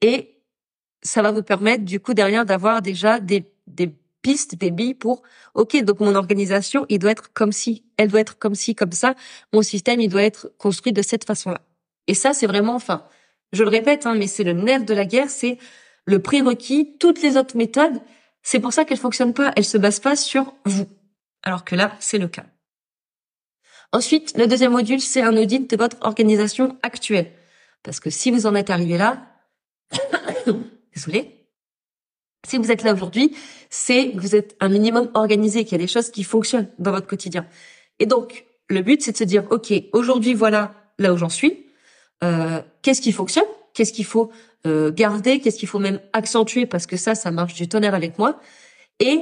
Et 0.00 0.36
ça 1.02 1.22
va 1.22 1.30
vous 1.30 1.42
permettre, 1.42 1.84
du 1.84 2.00
coup, 2.00 2.14
derrière, 2.14 2.44
d'avoir 2.44 2.82
déjà 2.82 3.20
des, 3.20 3.44
des 3.66 3.94
pistes, 4.22 4.56
des 4.56 4.70
billes 4.70 4.94
pour, 4.94 5.22
ok, 5.54 5.82
donc 5.84 6.00
mon 6.00 6.14
organisation, 6.14 6.86
il 6.88 6.98
doit 6.98 7.12
être 7.12 7.32
comme 7.32 7.52
si, 7.52 7.84
elle 7.96 8.08
doit 8.08 8.20
être 8.20 8.38
comme 8.38 8.54
si, 8.54 8.74
comme 8.74 8.92
ça, 8.92 9.14
mon 9.52 9.62
système, 9.62 10.00
il 10.00 10.08
doit 10.08 10.22
être 10.22 10.50
construit 10.58 10.92
de 10.92 11.02
cette 11.02 11.24
façon-là. 11.24 11.60
Et 12.06 12.14
ça, 12.14 12.32
c'est 12.32 12.46
vraiment, 12.46 12.74
enfin, 12.74 13.04
je 13.52 13.62
le 13.62 13.70
répète, 13.70 14.06
hein, 14.06 14.14
mais 14.14 14.26
c'est 14.26 14.44
le 14.44 14.52
nerf 14.52 14.84
de 14.84 14.94
la 14.94 15.04
guerre, 15.04 15.30
c'est 15.30 15.58
le 16.04 16.20
prérequis. 16.20 16.96
Toutes 16.98 17.22
les 17.22 17.36
autres 17.36 17.56
méthodes, 17.56 18.00
c'est 18.42 18.60
pour 18.60 18.72
ça 18.72 18.84
qu'elles 18.84 18.98
fonctionnent 18.98 19.34
pas, 19.34 19.52
elles 19.56 19.64
se 19.64 19.78
basent 19.78 20.00
pas 20.00 20.16
sur 20.16 20.54
vous. 20.64 20.86
Alors 21.42 21.64
que 21.64 21.74
là, 21.74 21.94
c'est 22.00 22.18
le 22.18 22.28
cas. 22.28 22.46
Ensuite, 23.92 24.36
le 24.36 24.46
deuxième 24.46 24.72
module, 24.72 25.00
c'est 25.00 25.22
un 25.22 25.36
audit 25.36 25.70
de 25.70 25.76
votre 25.76 25.96
organisation 26.02 26.76
actuelle. 26.82 27.32
Parce 27.88 28.00
que 28.00 28.10
si 28.10 28.30
vous 28.30 28.44
en 28.44 28.54
êtes 28.54 28.68
arrivé 28.68 28.98
là, 28.98 29.24
désolé, 30.94 31.46
si 32.46 32.58
vous 32.58 32.70
êtes 32.70 32.82
là 32.82 32.92
aujourd'hui, 32.92 33.34
c'est 33.70 34.10
que 34.10 34.20
vous 34.20 34.36
êtes 34.36 34.56
un 34.60 34.68
minimum 34.68 35.10
organisé, 35.14 35.64
qu'il 35.64 35.72
y 35.72 35.80
a 35.80 35.86
des 35.86 35.90
choses 35.90 36.10
qui 36.10 36.22
fonctionnent 36.22 36.68
dans 36.78 36.90
votre 36.90 37.06
quotidien. 37.06 37.46
Et 37.98 38.04
donc, 38.04 38.44
le 38.68 38.82
but, 38.82 39.00
c'est 39.00 39.12
de 39.12 39.16
se 39.16 39.24
dire, 39.24 39.44
OK, 39.48 39.72
aujourd'hui, 39.94 40.34
voilà 40.34 40.74
là 40.98 41.14
où 41.14 41.16
j'en 41.16 41.30
suis. 41.30 41.64
Euh, 42.22 42.60
qu'est-ce 42.82 43.00
qui 43.00 43.10
fonctionne? 43.10 43.46
Qu'est-ce 43.72 43.94
qu'il 43.94 44.04
faut 44.04 44.30
euh, 44.66 44.92
garder? 44.92 45.40
Qu'est-ce 45.40 45.56
qu'il 45.56 45.66
faut 45.66 45.78
même 45.78 45.98
accentuer? 46.12 46.66
Parce 46.66 46.84
que 46.84 46.98
ça, 46.98 47.14
ça 47.14 47.30
marche 47.30 47.54
du 47.54 47.70
tonnerre 47.70 47.94
avec 47.94 48.18
moi. 48.18 48.38
Et 49.00 49.18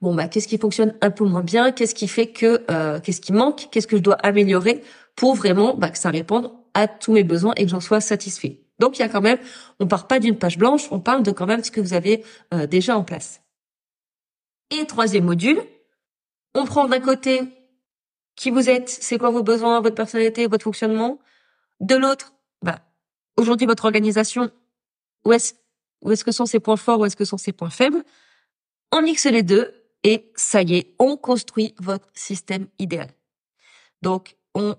bon, 0.00 0.14
bah, 0.14 0.28
qu'est-ce 0.28 0.48
qui 0.48 0.56
fonctionne 0.56 0.94
un 1.02 1.10
peu 1.10 1.26
moins 1.26 1.42
bien? 1.42 1.72
Qu'est-ce 1.72 1.94
qui 1.94 2.08
fait 2.08 2.28
que, 2.28 2.64
euh, 2.70 3.00
qu'est-ce 3.00 3.20
qui 3.20 3.34
manque? 3.34 3.68
Qu'est-ce 3.70 3.86
que 3.86 3.98
je 3.98 4.02
dois 4.02 4.14
améliorer 4.14 4.82
pour 5.14 5.34
vraiment 5.34 5.74
bah, 5.74 5.90
que 5.90 5.98
ça 5.98 6.08
réponde 6.08 6.50
à 6.78 6.88
tous 6.88 7.12
mes 7.12 7.24
besoins 7.24 7.52
et 7.56 7.64
que 7.64 7.70
j'en 7.70 7.80
sois 7.80 8.00
satisfait 8.00 8.60
donc 8.78 8.98
il 8.98 9.02
y 9.02 9.04
a 9.04 9.08
quand 9.08 9.20
même, 9.20 9.38
on 9.80 9.86
part 9.86 10.06
pas 10.06 10.20
d'une 10.20 10.38
page 10.38 10.58
blanche, 10.58 10.88
on 10.90 11.00
parle 11.00 11.22
de 11.22 11.32
quand 11.32 11.46
même 11.46 11.64
ce 11.64 11.70
que 11.70 11.80
vous 11.80 11.94
avez 11.94 12.24
euh, 12.54 12.66
déjà 12.66 12.96
en 12.96 13.04
place. 13.04 13.42
Et 14.70 14.86
troisième 14.86 15.24
module, 15.24 15.60
on 16.54 16.64
prend 16.64 16.86
d'un 16.86 17.00
côté 17.00 17.42
qui 18.36 18.50
vous 18.50 18.70
êtes, 18.70 18.88
c'est 18.88 19.18
quoi 19.18 19.30
vos 19.30 19.42
besoins, 19.42 19.80
votre 19.80 19.96
personnalité, 19.96 20.46
votre 20.46 20.64
fonctionnement. 20.64 21.18
De 21.80 21.96
l'autre, 21.96 22.34
bah, 22.62 22.80
aujourd'hui 23.36 23.66
votre 23.66 23.84
organisation, 23.84 24.50
où 25.24 25.32
est-ce 25.32 25.54
où 26.00 26.12
est-ce 26.12 26.22
que 26.22 26.30
sont 26.30 26.46
ses 26.46 26.60
points 26.60 26.76
forts, 26.76 27.00
où 27.00 27.06
est-ce 27.06 27.16
que 27.16 27.24
sont 27.24 27.38
ses 27.38 27.50
points 27.50 27.70
faibles. 27.70 28.04
On 28.92 29.02
mixe 29.02 29.26
les 29.26 29.42
deux 29.42 29.74
et 30.04 30.30
ça 30.36 30.62
y 30.62 30.76
est, 30.76 30.94
on 31.00 31.16
construit 31.16 31.74
votre 31.80 32.08
système 32.14 32.68
idéal. 32.78 33.08
Donc 34.00 34.36
on 34.54 34.76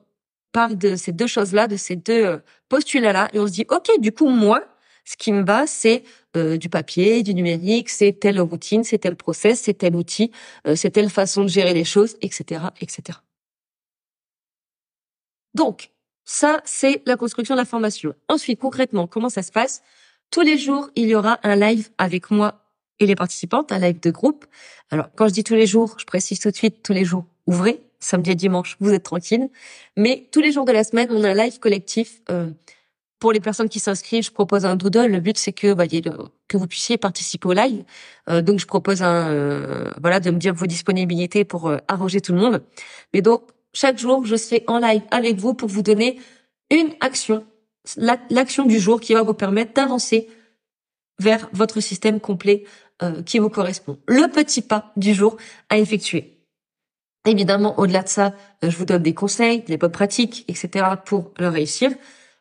parle 0.51 0.77
de 0.77 0.95
ces 0.95 1.11
deux 1.11 1.27
choses-là, 1.27 1.67
de 1.67 1.77
ces 1.77 1.95
deux 1.95 2.25
euh, 2.25 2.37
postulats-là, 2.69 3.29
et 3.33 3.39
on 3.39 3.47
se 3.47 3.51
dit, 3.51 3.65
OK, 3.69 3.89
du 3.99 4.11
coup, 4.11 4.27
moi, 4.27 4.63
ce 5.05 5.17
qui 5.17 5.31
me 5.31 5.43
va, 5.43 5.65
c'est 5.67 6.03
euh, 6.37 6.57
du 6.57 6.69
papier, 6.69 7.23
du 7.23 7.33
numérique, 7.33 7.89
c'est 7.89 8.13
telle 8.13 8.39
routine, 8.39 8.83
c'est 8.83 8.99
tel 8.99 9.15
process, 9.15 9.61
c'est 9.61 9.73
tel 9.73 9.95
outil, 9.95 10.31
euh, 10.67 10.75
c'est 10.75 10.91
telle 10.91 11.09
façon 11.09 11.43
de 11.43 11.49
gérer 11.49 11.73
les 11.73 11.83
choses, 11.83 12.15
etc., 12.21 12.61
etc. 12.79 13.19
Donc, 15.55 15.89
ça, 16.25 16.61
c'est 16.63 17.01
la 17.07 17.17
construction 17.17 17.55
de 17.55 17.59
la 17.59 17.65
formation. 17.65 18.13
Ensuite, 18.27 18.59
concrètement, 18.59 19.07
comment 19.07 19.29
ça 19.29 19.41
se 19.41 19.51
passe? 19.51 19.81
Tous 20.29 20.41
les 20.41 20.59
jours, 20.59 20.91
il 20.95 21.09
y 21.09 21.15
aura 21.15 21.39
un 21.41 21.55
live 21.55 21.89
avec 21.97 22.29
moi 22.29 22.61
et 22.99 23.07
les 23.07 23.15
participantes, 23.15 23.71
un 23.71 23.79
live 23.79 23.99
de 23.99 24.11
groupe. 24.11 24.45
Alors, 24.91 25.09
quand 25.15 25.27
je 25.27 25.33
dis 25.33 25.43
tous 25.43 25.55
les 25.55 25.65
jours, 25.65 25.95
je 25.97 26.05
précise 26.05 26.39
tout 26.39 26.51
de 26.51 26.55
suite, 26.55 26.83
tous 26.83 26.93
les 26.93 27.03
jours, 27.03 27.25
ouvrez, 27.47 27.81
samedi 27.99 28.31
et 28.31 28.35
dimanche, 28.35 28.77
vous 28.79 28.93
êtes 28.93 29.03
tranquille. 29.03 29.49
Mais 29.97 30.27
tous 30.31 30.41
les 30.41 30.51
jours 30.51 30.65
de 30.65 30.71
la 30.71 30.83
semaine, 30.83 31.07
on 31.11 31.23
a 31.23 31.29
un 31.29 31.33
live 31.33 31.59
collectif. 31.59 32.21
Euh, 32.29 32.49
pour 33.19 33.33
les 33.33 33.39
personnes 33.41 33.67
qui 33.67 33.79
s'inscrivent, 33.79 34.23
je 34.23 34.31
propose 34.31 34.65
un 34.65 34.75
doodle. 34.75 35.11
Le 35.11 35.19
but, 35.19 35.37
c'est 35.37 35.51
que, 35.51 35.73
bah, 35.73 35.85
que 35.87 36.57
vous 36.57 36.67
puissiez 36.67 36.97
participer 36.97 37.47
au 37.49 37.53
live. 37.53 37.83
Euh, 38.29 38.41
donc, 38.41 38.59
je 38.59 38.65
propose 38.65 39.01
un, 39.01 39.29
euh, 39.29 39.91
voilà, 40.01 40.19
de 40.19 40.31
me 40.31 40.37
dire 40.37 40.53
vos 40.53 40.67
disponibilités 40.67 41.43
pour 41.43 41.73
arranger 41.87 42.21
tout 42.21 42.31
le 42.31 42.39
monde. 42.39 42.63
Mais 43.13 43.21
donc, 43.21 43.43
chaque 43.73 43.97
jour, 43.97 44.25
je 44.25 44.35
serai 44.35 44.63
en 44.67 44.79
live 44.79 45.01
avec 45.11 45.37
vous 45.37 45.53
pour 45.53 45.67
vous 45.67 45.81
donner 45.81 46.19
une 46.71 46.93
action, 47.01 47.45
l'action 48.29 48.65
du 48.65 48.79
jour 48.79 48.99
qui 48.99 49.13
va 49.13 49.23
vous 49.23 49.33
permettre 49.33 49.73
d'avancer 49.73 50.27
vers 51.19 51.49
votre 51.53 51.81
système 51.81 52.19
complet 52.19 52.63
euh, 53.03 53.21
qui 53.23 53.39
vous 53.39 53.49
correspond. 53.49 53.99
Le 54.07 54.31
petit 54.31 54.61
pas 54.61 54.91
du 54.95 55.13
jour 55.13 55.37
à 55.69 55.77
effectuer. 55.77 56.38
Évidemment, 57.25 57.77
au-delà 57.79 58.03
de 58.03 58.07
ça, 58.07 58.33
euh, 58.63 58.69
je 58.69 58.77
vous 58.77 58.85
donne 58.85 59.03
des 59.03 59.13
conseils, 59.13 59.61
des 59.61 59.77
bonnes 59.77 59.91
pratiques, 59.91 60.45
etc. 60.47 60.85
pour 61.05 61.31
le 61.37 61.49
réussir. 61.49 61.91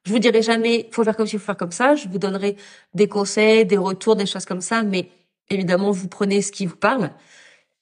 Je 0.04 0.12
vous 0.12 0.18
dirai 0.18 0.42
jamais, 0.42 0.88
faut 0.92 1.04
faire 1.04 1.16
comme 1.16 1.26
ci, 1.26 1.36
faut 1.38 1.44
faire 1.44 1.56
comme 1.56 1.72
ça. 1.72 1.94
Je 1.94 2.08
vous 2.08 2.18
donnerai 2.18 2.56
des 2.94 3.08
conseils, 3.08 3.66
des 3.66 3.76
retours, 3.76 4.16
des 4.16 4.26
choses 4.26 4.44
comme 4.44 4.60
ça, 4.60 4.82
mais 4.82 5.10
évidemment, 5.50 5.90
vous 5.90 6.08
prenez 6.08 6.42
ce 6.42 6.52
qui 6.52 6.66
vous 6.66 6.76
parle. 6.76 7.10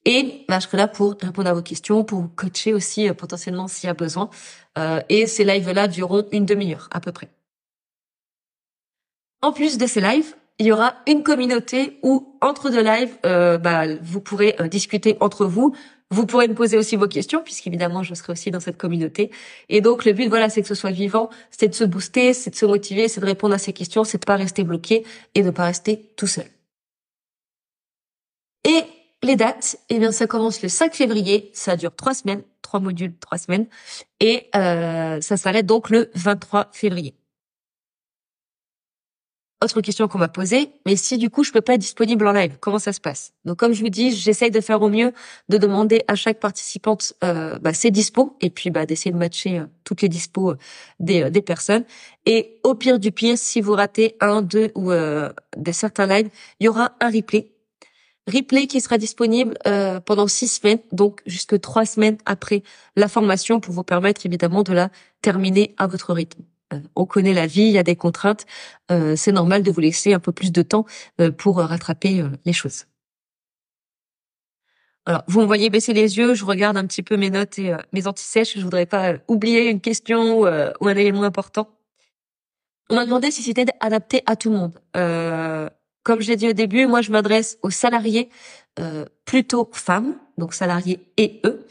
Et 0.05 0.45
bah, 0.49 0.59
je 0.61 0.67
serai 0.67 0.79
là 0.79 0.89
pour 0.89 1.17
répondre 1.21 1.49
à 1.49 1.53
vos 1.53 1.63
questions, 1.63 2.05
pour 2.05 2.21
vous 2.21 2.29
coacher 2.29 2.73
aussi 2.73 3.09
euh, 3.09 3.15
potentiellement 3.15 3.69
s'il 3.69 3.89
y 3.89 3.91
a 3.91 3.95
besoin. 3.95 4.31
Euh, 4.79 5.01
et 5.09 5.27
ces 5.27 5.45
lives-là 5.45 5.89
dureront 5.89 6.25
une 6.33 6.47
demi-heure 6.47 6.89
à 6.93 7.01
peu 7.01 7.13
près. 7.13 7.29
En 9.43 9.53
plus 9.53 9.79
de 9.79 9.87
ces 9.87 10.01
lives, 10.01 10.35
il 10.59 10.67
y 10.67 10.73
aura 10.73 10.95
une 11.07 11.23
communauté 11.23 11.99
où 12.03 12.37
entre 12.41 12.71
deux 12.71 12.83
lives, 12.83 13.17
euh, 13.27 13.59
bah, 13.59 13.85
vous 14.01 14.21
pourrez 14.21 14.57
euh, 14.61 14.69
discuter 14.69 15.17
entre 15.21 15.45
vous. 15.45 15.75
Vous 16.13 16.25
pourrez 16.25 16.47
me 16.47 16.55
poser 16.55 16.79
aussi 16.79 16.95
vos 16.95 17.09
questions, 17.09 17.43
puisqu'évidemment, 17.43 18.05
je 18.05 18.15
serai 18.15 18.33
aussi 18.33 18.53
dans 18.53 18.61
cette 18.61 18.77
communauté. 18.77 19.33
Et 19.69 19.81
donc, 19.81 20.05
le 20.05 20.13
but, 20.13 20.29
voilà, 20.29 20.49
c'est 20.49 20.63
que 20.63 20.69
ce 20.69 20.77
soit 20.77 20.93
vivant, 20.93 21.31
c'est 21.51 21.67
de 21.69 21.75
se 21.75 21.83
booster, 21.83 22.33
c'est 22.33 22.51
de 22.51 22.55
se 22.55 22.65
motiver, 22.65 23.09
c'est 23.09 23.21
de 23.21 23.27
répondre 23.27 23.55
à 23.55 23.59
ces 23.59 23.73
questions, 23.73 24.05
c'est 24.05 24.19
de 24.19 24.25
pas 24.25 24.37
rester 24.37 24.63
bloqué 24.63 25.05
et 25.35 25.43
de 25.43 25.51
pas 25.51 25.65
rester 25.65 26.13
tout 26.17 26.29
seul. 26.29 26.47
Et 28.63 28.85
les 29.25 29.35
dates, 29.35 29.79
eh 29.89 29.99
bien, 29.99 30.13
ça 30.13 30.29
commence 30.29 30.63
le 30.63 30.69
5 30.69 30.95
février, 30.95 31.51
ça 31.53 31.77
dure 31.77 31.95
trois 31.95 32.15
semaines, 32.15 32.43
trois 32.63 32.79
modules, 32.79 33.17
trois 33.19 33.39
semaines, 33.39 33.67
et 34.21 34.49
euh, 34.55 35.21
ça 35.21 35.37
s'arrête 35.37 35.67
donc 35.67 35.91
le 35.91 36.11
23 36.15 36.69
février. 36.73 37.16
Autre 39.67 39.81
question 39.81 40.07
qu'on 40.07 40.19
m'a 40.19 40.29
posée, 40.29 40.71
mais 40.87 40.95
si 40.95 41.19
du 41.19 41.29
coup 41.29 41.43
je 41.43 41.51
peux 41.51 41.61
pas 41.61 41.75
être 41.75 41.81
disponible 41.81 42.25
en 42.29 42.31
live, 42.31 42.57
comment 42.61 42.79
ça 42.79 42.93
se 42.93 43.01
passe? 43.01 43.33
Donc 43.45 43.59
comme 43.59 43.73
je 43.73 43.83
vous 43.83 43.89
dis, 43.89 44.13
j'essaye 44.13 44.53
de 44.53 44.61
faire 44.61 44.81
au 44.81 44.89
mieux, 44.89 45.13
de 45.49 45.59
demander 45.59 46.05
à 46.07 46.15
chaque 46.15 46.39
participante 46.39 47.15
euh, 47.25 47.59
bah, 47.59 47.75
ses 47.75 47.91
dispos 47.91 48.37
et 48.41 48.49
puis 48.49 48.71
bah, 48.71 48.87
d'essayer 48.87 49.11
de 49.11 49.17
matcher 49.17 49.59
euh, 49.59 49.65
toutes 49.83 50.03
les 50.03 50.09
dispos 50.09 50.53
euh, 50.53 50.59
des, 51.01 51.25
euh, 51.25 51.31
des 51.31 51.43
personnes. 51.43 51.85
Et 52.27 52.61
au 52.63 52.77
pire 52.77 53.01
du 53.01 53.11
pire, 53.11 53.37
si 53.37 53.61
vous 53.61 53.73
ratez 53.73 54.15
un, 54.21 54.41
deux 54.41 54.71
ou 54.77 54.93
des 55.57 55.73
certains 55.73 56.07
lives, 56.07 56.31
il 56.61 56.67
y 56.67 56.69
aura 56.69 56.93
un 57.01 57.11
replay 57.11 57.51
replay 58.33 58.69
qui 58.69 58.81
sera 58.81 58.99
disponible 58.99 59.57
pendant 60.05 60.29
six 60.29 60.49
semaines, 60.49 60.81
donc 60.93 61.23
jusque 61.27 61.61
trois 61.61 61.87
semaines 61.87 62.19
après 62.25 62.63
la 62.95 63.09
formation 63.09 63.59
pour 63.59 63.75
vous 63.75 63.85
permettre 63.85 64.27
évidemment 64.27 64.63
de 64.63 64.73
la 64.73 64.91
terminer 65.23 65.75
à 65.77 65.89
votre 65.89 66.13
rythme. 66.13 66.43
Euh, 66.73 66.81
on 66.97 67.07
connaît 67.07 67.35
la 67.35 67.47
vie, 67.47 67.63
il 67.63 67.73
y 67.73 67.79
a 67.79 67.83
des 67.83 67.97
contraintes, 67.97 68.47
euh, 68.91 69.15
c'est 69.17 69.33
normal 69.33 69.63
de 69.63 69.71
vous 69.71 69.81
laisser 69.81 70.15
un 70.15 70.19
peu 70.19 70.33
plus 70.33 70.53
de 70.53 70.63
temps 70.63 70.85
pour 71.39 71.59
rattraper 71.59 72.25
les 72.45 72.53
choses. 72.53 72.87
Alors, 75.05 75.23
vous 75.29 75.41
me 75.41 75.47
voyez 75.47 75.71
baisser 75.71 75.93
les 75.93 76.19
yeux, 76.19 76.35
je 76.35 76.45
regarde 76.45 76.77
un 76.77 76.85
petit 76.85 77.03
peu 77.05 77.17
mes 77.17 77.31
notes 77.31 77.59
et 77.61 77.73
mes 77.93 78.09
antisèches, 78.09 78.59
je 78.59 78.63
voudrais 78.63 78.87
pas 78.87 79.15
oublier 79.29 79.71
une 79.71 79.81
question 79.81 80.41
ou, 80.41 80.47
un 80.47 80.97
élément 80.97 81.23
important. 81.23 81.69
On 82.91 82.97
m'a 82.97 83.05
demandé 83.05 83.31
si 83.31 83.43
c'était 83.43 83.67
adapté 83.79 84.23
à 84.27 84.35
tout 84.35 84.51
le 84.51 84.57
monde. 84.57 85.71
Comme 86.07 86.21
je 86.21 86.29
l'ai 86.29 86.37
dit 86.37 86.49
au 86.49 86.53
début, 86.53 86.87
moi 86.87 87.01
je 87.01 87.11
m'adresse 87.11 87.59
aux 87.63 87.71
salariés 87.71 88.29
euh, 88.79 89.07
plutôt 89.25 89.69
femmes, 89.73 90.15
donc 90.39 90.55
salariés 90.55 91.01
et 91.17 91.41
eux, 91.45 91.67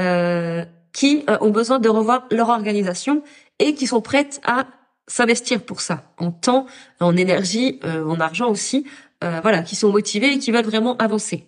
euh, 0.00 0.64
qui 0.92 1.22
euh, 1.30 1.38
ont 1.42 1.50
besoin 1.50 1.78
de 1.78 1.88
revoir 1.88 2.26
leur 2.32 2.48
organisation 2.48 3.22
et 3.58 3.74
qui 3.74 3.86
sont 3.86 4.00
prêtes 4.00 4.40
à 4.44 4.66
s'investir 5.06 5.62
pour 5.62 5.80
ça, 5.80 6.12
en 6.18 6.30
temps, 6.30 6.66
en 7.00 7.16
énergie, 7.16 7.80
en 7.82 8.20
argent 8.20 8.50
aussi, 8.50 8.84
voilà, 9.22 9.62
qui 9.62 9.74
sont 9.74 9.90
motivés 9.90 10.34
et 10.34 10.38
qui 10.38 10.50
veulent 10.52 10.66
vraiment 10.66 10.96
avancer. 10.98 11.46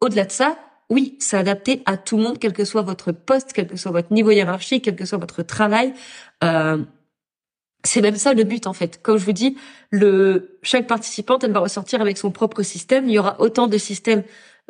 Au-delà 0.00 0.24
de 0.24 0.32
ça, 0.32 0.56
oui, 0.92 1.16
c'est 1.20 1.38
adapté 1.38 1.82
à 1.86 1.96
tout 1.96 2.18
le 2.18 2.22
monde, 2.22 2.38
quel 2.38 2.52
que 2.52 2.66
soit 2.66 2.82
votre 2.82 3.12
poste, 3.12 3.52
quel 3.54 3.66
que 3.66 3.76
soit 3.76 3.92
votre 3.92 4.12
niveau 4.12 4.30
hiérarchique, 4.30 4.84
quel 4.84 4.94
que 4.94 5.06
soit 5.06 5.16
votre 5.16 5.42
travail. 5.42 5.94
Euh, 6.44 6.84
c'est 7.82 8.02
même 8.02 8.16
ça 8.16 8.34
le 8.34 8.44
but 8.44 8.66
en 8.66 8.74
fait. 8.74 9.00
Comme 9.02 9.16
je 9.16 9.24
vous 9.24 9.32
dis, 9.32 9.56
le 9.90 10.58
chaque 10.62 10.86
participante 10.86 11.44
elle 11.44 11.52
va 11.52 11.60
ressortir 11.60 12.02
avec 12.02 12.18
son 12.18 12.30
propre 12.30 12.62
système. 12.62 13.08
Il 13.08 13.12
y 13.12 13.18
aura 13.18 13.40
autant 13.40 13.68
de 13.68 13.78
systèmes 13.78 14.22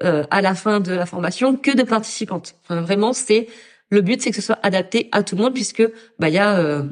euh, 0.05 0.25
à 0.31 0.43
la 0.43 0.55
fin 0.55 0.79
de 0.79 0.93
la 0.93 1.07
formation 1.07 1.57
que 1.57 1.77
de 1.77 1.83
participantes. 1.83 2.55
Enfin, 2.63 2.81
vraiment, 2.83 3.13
c'est 3.13 3.49
le 3.93 4.01
but, 4.01 4.23
c'est 4.23 4.31
que 4.31 4.37
ce 4.37 4.43
soit 4.43 4.59
adapté 4.63 5.11
à 5.13 5.23
tout 5.23 5.37
le 5.37 5.43
monde 5.43 5.53
puisque 5.53 5.83
bah 6.19 6.31
il 6.31 6.35
y 6.35 6.39
a 6.39 6.59
euh, 6.59 6.83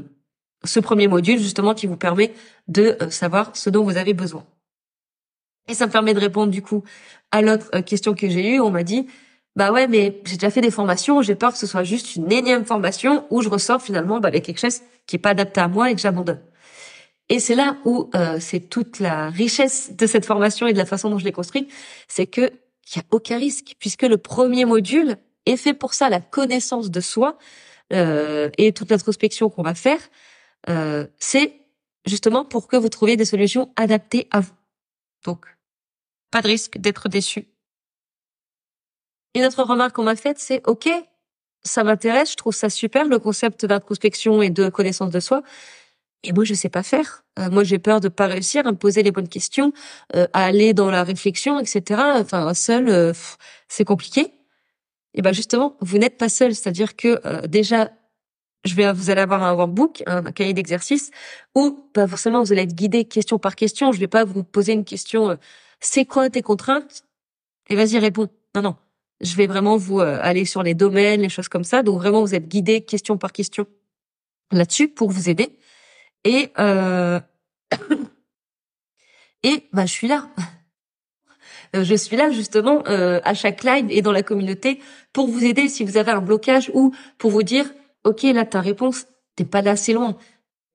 ce 0.64 0.80
premier 0.80 1.09
module 1.09 1.38
justement 1.38 1.73
qui 1.75 1.87
vous 1.87 1.97
permet 1.97 2.35
de 2.69 2.99
euh, 3.00 3.09
savoir 3.09 3.57
ce 3.57 3.71
dont 3.71 3.83
vous 3.83 3.97
avez 3.97 4.12
besoin. 4.12 4.45
Et 5.66 5.75
ça 5.75 5.87
me 5.87 5.92
permet 5.92 6.12
de 6.12 6.21
répondre 6.21 6.52
du 6.52 6.61
coup 6.61 6.85
à 7.30 7.40
l'autre 7.40 7.80
question 7.80 8.14
que 8.14 8.28
j'ai 8.28 8.54
eue. 8.54 8.61
On 8.61 8.71
m'a 8.71 8.83
dit 8.83 9.07
bah 9.57 9.73
ouais, 9.73 9.88
mais 9.88 10.21
j'ai 10.26 10.37
déjà 10.37 10.50
fait 10.50 10.61
des 10.61 10.71
formations, 10.71 11.23
j'ai 11.23 11.35
peur 11.35 11.52
que 11.52 11.59
ce 11.59 11.66
soit 11.66 11.85
juste 11.85 12.16
une 12.16 12.30
énième 12.30 12.66
formation 12.66 13.25
où 13.30 13.40
je 13.40 13.49
ressors 13.49 13.80
finalement 13.80 14.21
bah, 14.21 14.28
avec 14.28 14.45
quelque 14.45 14.61
chose 14.61 14.80
qui 15.07 15.16
est 15.16 15.19
pas 15.19 15.30
adapté 15.30 15.61
à 15.62 15.69
moi 15.69 15.90
et 15.90 15.95
que 15.95 16.00
j'abandonne. 16.02 16.42
Et 17.30 17.38
c'est 17.38 17.54
là 17.54 17.78
où 17.87 18.11
euh, 18.14 18.37
c'est 18.40 18.61
toute 18.61 18.99
la 18.99 19.30
richesse 19.30 19.97
de 19.97 20.07
cette 20.07 20.26
formation 20.26 20.66
et 20.66 20.75
de 20.75 20.78
la 20.78 20.85
façon 20.85 21.09
dont 21.09 21.19
je 21.19 21.25
l'ai 21.25 21.33
construite, 21.33 21.71
c'est 22.09 22.26
que 22.26 22.50
il 22.92 22.97
y 22.97 22.99
a 22.99 23.04
aucun 23.11 23.38
risque 23.38 23.76
puisque 23.78 24.02
le 24.02 24.19
premier 24.19 24.66
module 24.66 25.16
est 25.47 25.56
fait 25.56 25.75
pour 25.75 25.94
ça, 25.94 26.09
la 26.09 26.20
connaissance 26.20 26.90
de 26.90 27.00
soi 27.00 27.38
euh, 27.92 28.50
et 28.59 28.73
toute 28.73 28.90
l'introspection 28.90 29.50
qu'on 29.50 29.62
va 29.62 29.75
faire, 29.75 30.00
euh, 30.68 31.06
c'est 31.18 31.54
justement 32.06 32.44
pour 32.44 32.68
que 32.68 32.76
vous 32.76 32.88
trouviez 32.88 33.16
des 33.16 33.25
solutions 33.25 33.73
adaptées 33.76 34.28
à 34.30 34.40
vous. 34.40 34.54
Donc, 35.25 35.47
pas 36.30 36.42
de 36.42 36.49
risque 36.49 36.78
d'être 36.78 37.09
déçu 37.09 37.49
une 39.35 39.44
autre 39.44 39.62
remarque 39.62 39.94
qu'on 39.94 40.02
m'a 40.02 40.16
faite, 40.16 40.38
c'est 40.38 40.61
OK, 40.66 40.88
ça 41.62 41.85
m'intéresse, 41.85 42.32
je 42.32 42.37
trouve 42.37 42.54
ça 42.54 42.68
super 42.68 43.04
le 43.04 43.18
concept 43.18 43.64
d'introspection 43.64 44.42
et 44.42 44.50
de 44.50 44.68
connaissance 44.68 45.11
de 45.11 45.20
soi. 45.20 45.42
Et 46.23 46.32
moi, 46.32 46.44
je 46.44 46.52
sais 46.52 46.68
pas 46.68 46.82
faire. 46.82 47.25
Euh, 47.38 47.49
moi, 47.50 47.64
j'ai 47.64 47.78
peur 47.78 48.00
de 48.00 48.09
pas 48.09 48.26
réussir 48.26 48.66
à 48.66 48.73
me 48.73 48.76
poser 48.76 49.02
les 49.02 49.11
bonnes 49.11 49.28
questions, 49.28 49.73
euh, 50.14 50.26
à 50.32 50.44
aller 50.44 50.75
dans 50.75 50.90
la 50.90 51.02
réflexion, 51.04 51.59
etc. 51.61 52.00
Enfin, 52.16 52.52
seul, 52.54 52.88
euh, 52.88 53.12
c'est 53.68 53.85
compliqué. 53.85 54.32
Et 55.14 55.23
ben 55.23 55.33
justement, 55.33 55.76
vous 55.81 55.99
n'êtes 55.99 56.19
pas 56.19 56.29
seul. 56.29 56.55
C'est-à-dire 56.55 56.97
que 56.97 57.47
déjà, 57.47 57.90
je 58.64 58.75
vais, 58.75 58.93
vous 58.93 59.11
allez 59.11 59.21
avoir 59.21 59.43
un 59.43 59.55
workbook, 59.55 60.02
un, 60.07 60.23
cahier 60.33 60.52
d'exercice, 60.52 61.11
où 61.55 61.73
pas 61.93 62.07
forcément 62.07 62.43
vous 62.43 62.52
allez 62.52 62.62
être 62.62 62.75
guidé 62.75 63.05
question 63.05 63.38
par 63.38 63.57
question. 63.57 63.93
Je 63.93 63.99
vais 63.99 64.09
pas 64.09 64.25
vous 64.25 64.45
poser 64.45 64.73
une 64.73 64.85
question. 64.85 65.38
c'est 65.81 66.05
quoi 66.05 66.31
tes 66.31 66.43
contraintes? 66.43 67.05
Et 67.69 67.76
vas-y, 67.76 67.99
réponds. 67.99 68.29
Non, 68.55 68.62
non. 68.62 68.76
Je 69.21 69.37
vais 69.37 69.47
vraiment 69.47 69.76
vous 69.76 70.00
euh, 70.00 70.19
aller 70.23 70.45
sur 70.45 70.62
les 70.62 70.75
domaines, 70.75 71.21
les 71.21 71.29
choses 71.29 71.49
comme 71.49 71.64
ça. 71.64 71.83
Donc 71.83 72.00
vraiment, 72.00 72.21
vous 72.23 72.35
êtes 72.35 72.49
guidé 72.49 72.83
question 72.83 73.19
par 73.19 73.33
question 73.33 73.67
là-dessus 74.50 74.88
pour 74.88 75.11
vous 75.11 75.29
aider. 75.29 75.57
Et 76.25 76.50
euh... 76.59 77.21
et 79.43 79.69
bah 79.73 79.87
je 79.87 79.93
suis 79.93 80.09
là. 80.09 80.29
Je 81.74 81.94
suis 81.94 82.16
là 82.16 82.30
justement 82.30 82.82
euh, 82.88 83.20
à 83.24 83.34
chaque 83.34 83.62
live 83.62 83.86
et 83.90 84.02
dans 84.02 84.12
la 84.12 84.22
communauté 84.22 84.80
pour 85.12 85.28
vous 85.28 85.44
aider 85.44 85.68
si 85.68 85.84
vous 85.84 85.96
avez 85.96 86.10
un 86.10 86.20
blocage 86.20 86.70
ou 86.74 86.94
pour 87.18 87.30
vous 87.30 87.42
dire 87.42 87.66
ok 88.04 88.22
là 88.22 88.44
ta 88.44 88.60
réponse 88.60 89.06
t'es 89.36 89.44
pas 89.44 89.62
là 89.62 89.72
assez 89.72 89.92
loin. 89.92 90.16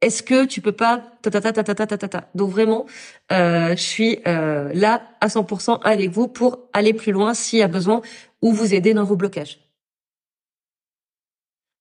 Est-ce 0.02 0.24
que 0.24 0.46
tu 0.46 0.62
peux 0.62 0.72
pas 0.72 1.04
ta 1.22 1.32
ta 1.32 1.42
ta 1.42 1.52
ta 1.52 1.64
ta 1.64 1.76
ta 1.76 1.98
ta 1.98 2.08
ta 2.08 2.30
donc 2.36 2.52
vraiment 2.52 2.86
euh, 3.32 3.76
je 3.76 3.82
suis 3.82 4.20
euh, 4.28 4.72
là 4.74 5.02
à 5.20 5.28
100% 5.28 5.82
avec 5.84 6.12
vous 6.12 6.28
pour 6.28 6.60
aller 6.74 6.94
plus 6.94 7.12
loin 7.12 7.34
s'il 7.34 7.60
y 7.60 7.64
a 7.64 7.68
besoin 7.68 8.02
ou 8.42 8.54
vous 8.54 8.74
aider 8.74 8.94
dans 8.94 9.04
vos 9.04 9.16
blocages. 9.16 9.60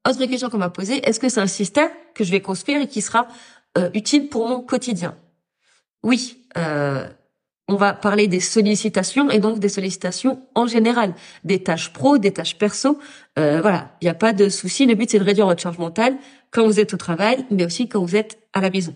Autre 0.09 0.25
question 0.27 0.51
qu'on 0.51 0.59
m'a 0.59 0.71
posée 0.71 1.07
est-ce 1.09 1.21
que 1.21 1.29
c'est 1.29 1.41
un 1.41 1.47
système 1.47 1.91
que 2.15 2.25
je 2.25 2.31
vais 2.31 2.41
construire 2.41 2.83
et 2.83 2.89
qui 2.89 3.01
sera 3.01 3.29
euh, 3.79 3.91
utile 3.95 4.29
pour 4.29 4.49
mon 4.49 4.61
quotidien? 4.61 5.17
Oui 6.03 6.45
euh, 6.57 7.09
on 7.69 7.77
va 7.77 7.95
parler 7.95 8.29
des 8.29 8.41
sollicitations 8.41 9.31
et 9.31 9.39
donc 9.39 9.59
des 9.59 9.69
sollicitations 9.69 10.41
en 10.55 10.67
général, 10.67 11.15
des 11.45 11.63
tâches 11.63 11.93
pro, 11.93 12.19
des 12.19 12.33
tâches 12.33 12.59
perso. 12.59 12.99
Euh, 13.39 13.61
voilà, 13.63 13.93
il 14.01 14.05
n'y 14.05 14.11
a 14.11 14.15
pas 14.15 14.33
de 14.33 14.49
souci. 14.49 14.87
Le 14.87 14.95
but 14.95 15.11
c'est 15.11 15.19
de 15.19 15.25
réduire 15.25 15.47
votre 15.47 15.63
charge 15.63 15.79
mentale 15.79 16.17
quand 16.51 16.67
vous 16.67 16.79
êtes 16.79 16.93
au 16.95 16.97
travail, 16.97 17.45
mais 17.51 17.65
aussi 17.65 17.89
quand 17.89 18.05
vous 18.05 18.17
êtes 18.17 18.39
à 18.53 18.61
la 18.61 18.71
maison. 18.71 18.95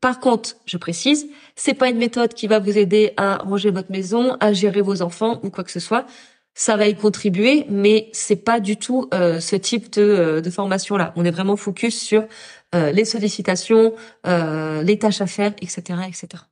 Par 0.00 0.20
contre, 0.20 0.56
je 0.64 0.78
précise, 0.78 1.26
c'est 1.56 1.74
pas 1.74 1.90
une 1.90 1.98
méthode 1.98 2.32
qui 2.32 2.46
va 2.46 2.58
vous 2.58 2.78
aider 2.78 3.12
à 3.16 3.36
ranger 3.36 3.70
votre 3.70 3.90
maison, 3.90 4.36
à 4.40 4.52
gérer 4.52 4.80
vos 4.80 5.02
enfants 5.02 5.40
ou 5.42 5.50
quoi 5.50 5.64
que 5.64 5.70
ce 5.70 5.80
soit. 5.80 6.06
ça 6.54 6.76
va 6.76 6.88
y 6.88 6.94
contribuer, 6.94 7.64
mais 7.70 8.10
c'est 8.12 8.44
pas 8.44 8.60
du 8.60 8.76
tout 8.76 9.08
euh, 9.14 9.40
ce 9.40 9.56
type 9.56 9.92
de, 9.92 10.02
euh, 10.02 10.50
formation 10.50 10.96
là. 10.96 11.12
On 11.16 11.24
est 11.24 11.30
vraiment 11.30 11.56
focus 11.56 11.98
sur 11.98 12.24
les 12.72 13.04
sollicitations, 13.04 13.94
les 14.24 14.98
tâches 14.98 15.20
à 15.20 15.26
faire, 15.26 15.52
etc., 15.60 15.82
etc. 16.06 16.49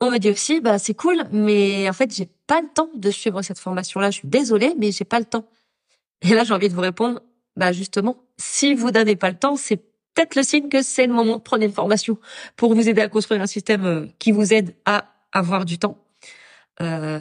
On 0.00 0.10
me 0.10 0.18
dit 0.18 0.30
aussi, 0.30 0.60
bah 0.60 0.78
c'est 0.78 0.94
cool, 0.94 1.24
mais 1.32 1.88
en 1.88 1.92
fait 1.92 2.14
j'ai 2.14 2.28
pas 2.46 2.60
le 2.60 2.68
temps 2.68 2.90
de 2.94 3.10
suivre 3.10 3.40
cette 3.42 3.58
formation 3.58 4.00
là. 4.00 4.10
Je 4.10 4.18
suis 4.18 4.28
désolée, 4.28 4.74
mais 4.78 4.92
j'ai 4.92 5.04
pas 5.04 5.18
le 5.18 5.24
temps. 5.24 5.48
Et 6.22 6.34
là 6.34 6.44
j'ai 6.44 6.52
envie 6.54 6.68
de 6.68 6.74
vous 6.74 6.80
répondre, 6.82 7.22
bah 7.56 7.72
justement, 7.72 8.16
si 8.38 8.74
vous 8.74 8.90
n'avez 8.90 9.16
pas 9.16 9.30
le 9.30 9.38
temps, 9.38 9.56
c'est 9.56 9.78
peut-être 10.14 10.34
le 10.36 10.42
signe 10.42 10.68
que 10.68 10.82
c'est 10.82 11.06
le 11.06 11.12
moment 11.14 11.36
de 11.36 11.42
prendre 11.42 11.62
une 11.64 11.72
formation 11.72 12.18
pour 12.56 12.74
vous 12.74 12.88
aider 12.88 13.00
à 13.02 13.08
construire 13.08 13.40
un 13.42 13.46
système 13.46 14.10
qui 14.18 14.32
vous 14.32 14.52
aide 14.52 14.74
à 14.84 15.14
avoir 15.32 15.64
du 15.64 15.78
temps 15.78 15.98
euh, 16.80 17.20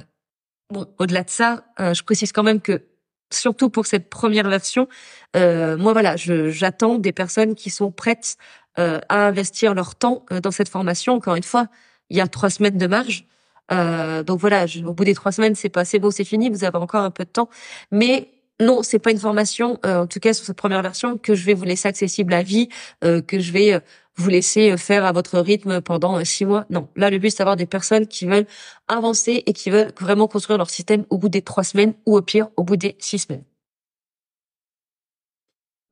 bon, 0.69 0.85
au-delà 0.99 1.23
de 1.23 1.29
ça, 1.29 1.65
euh, 1.79 1.93
je 1.93 2.03
précise 2.03 2.31
quand 2.31 2.43
même 2.43 2.61
que 2.61 2.83
surtout 3.31 3.69
pour 3.69 3.85
cette 3.85 4.09
première 4.09 4.49
version, 4.49 4.87
euh, 5.35 5.77
moi 5.77 5.93
voilà, 5.93 6.15
j'attends 6.15 6.97
des 6.97 7.11
personnes 7.11 7.55
qui 7.55 7.69
sont 7.69 7.91
prêtes 7.91 8.37
euh, 8.79 8.99
à 9.09 9.27
investir 9.27 9.73
leur 9.73 9.95
temps 9.95 10.25
dans 10.43 10.51
cette 10.51 10.69
formation. 10.69 11.13
Encore 11.13 11.35
une 11.35 11.43
fois, 11.43 11.67
il 12.09 12.17
y 12.17 12.21
a 12.21 12.27
trois 12.27 12.49
semaines 12.49 12.77
de 12.77 12.87
marge. 12.87 13.25
donc 13.69 14.39
voilà, 14.39 14.65
au 14.85 14.93
bout 14.93 15.05
des 15.05 15.15
trois 15.15 15.31
semaines, 15.31 15.55
c'est 15.55 15.69
pas 15.69 15.85
c'est 15.85 15.99
bon, 15.99 16.11
c'est 16.11 16.23
fini. 16.23 16.49
Vous 16.49 16.63
avez 16.63 16.77
encore 16.77 17.01
un 17.01 17.11
peu 17.11 17.25
de 17.25 17.29
temps, 17.29 17.49
mais 17.91 18.29
non, 18.61 18.83
c'est 18.83 18.99
pas 18.99 19.11
une 19.11 19.19
formation, 19.19 19.79
en 19.83 20.07
tout 20.07 20.19
cas 20.19 20.33
sur 20.33 20.45
cette 20.45 20.57
première 20.57 20.81
version, 20.81 21.17
que 21.17 21.35
je 21.35 21.45
vais 21.45 21.53
vous 21.53 21.65
laisser 21.65 21.87
accessible 21.87 22.33
à 22.33 22.43
vie, 22.43 22.69
que 23.01 23.39
je 23.39 23.51
vais 23.51 23.81
vous 24.17 24.29
laisser 24.29 24.71
euh, 24.71 24.77
faire 24.77 25.05
à 25.05 25.11
votre 25.11 25.39
rythme 25.39 25.81
pendant 25.81 26.17
euh, 26.17 26.23
six 26.23 26.45
mois. 26.45 26.65
Non, 26.69 26.87
là 26.95 27.09
le 27.09 27.17
but 27.17 27.29
c'est 27.29 27.39
d'avoir 27.39 27.55
des 27.55 27.65
personnes 27.65 28.07
qui 28.07 28.25
veulent 28.25 28.47
avancer 28.87 29.43
et 29.45 29.53
qui 29.53 29.69
veulent 29.69 29.91
vraiment 29.99 30.27
construire 30.27 30.57
leur 30.57 30.69
système 30.69 31.05
au 31.09 31.17
bout 31.17 31.29
des 31.29 31.41
trois 31.41 31.63
semaines 31.63 31.93
ou 32.05 32.17
au 32.17 32.21
pire 32.21 32.47
au 32.57 32.63
bout 32.63 32.77
des 32.77 32.95
six 32.99 33.19
semaines. 33.19 33.43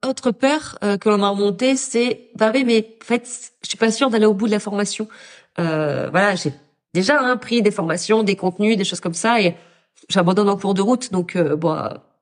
Autre 0.06 0.32
peur 0.32 0.78
euh, 0.84 0.98
que 0.98 1.10
l'on 1.10 1.18
m'a 1.18 1.30
remonté, 1.30 1.76
c'est 1.76 2.30
bah 2.36 2.52
oui 2.54 2.64
mais 2.66 2.98
en 3.02 3.06
fait 3.06 3.52
je 3.64 3.70
suis 3.70 3.78
pas 3.78 3.92
sûre 3.92 4.10
d'aller 4.10 4.26
au 4.26 4.34
bout 4.34 4.48
de 4.48 4.52
la 4.52 4.60
formation. 4.60 5.08
Euh, 5.60 6.10
voilà, 6.10 6.36
j'ai 6.36 6.54
déjà 6.94 7.20
hein, 7.22 7.38
pris 7.38 7.62
des 7.62 7.72
formations, 7.72 8.24
des 8.24 8.36
contenus, 8.36 8.78
des 8.78 8.84
choses 8.84 9.00
comme 9.00 9.14
ça 9.14 9.40
et 9.40 9.56
j'abandonne 10.10 10.50
en 10.50 10.58
cours 10.58 10.74
de 10.74 10.82
route 10.82 11.12
donc 11.12 11.38
bon 11.38 11.78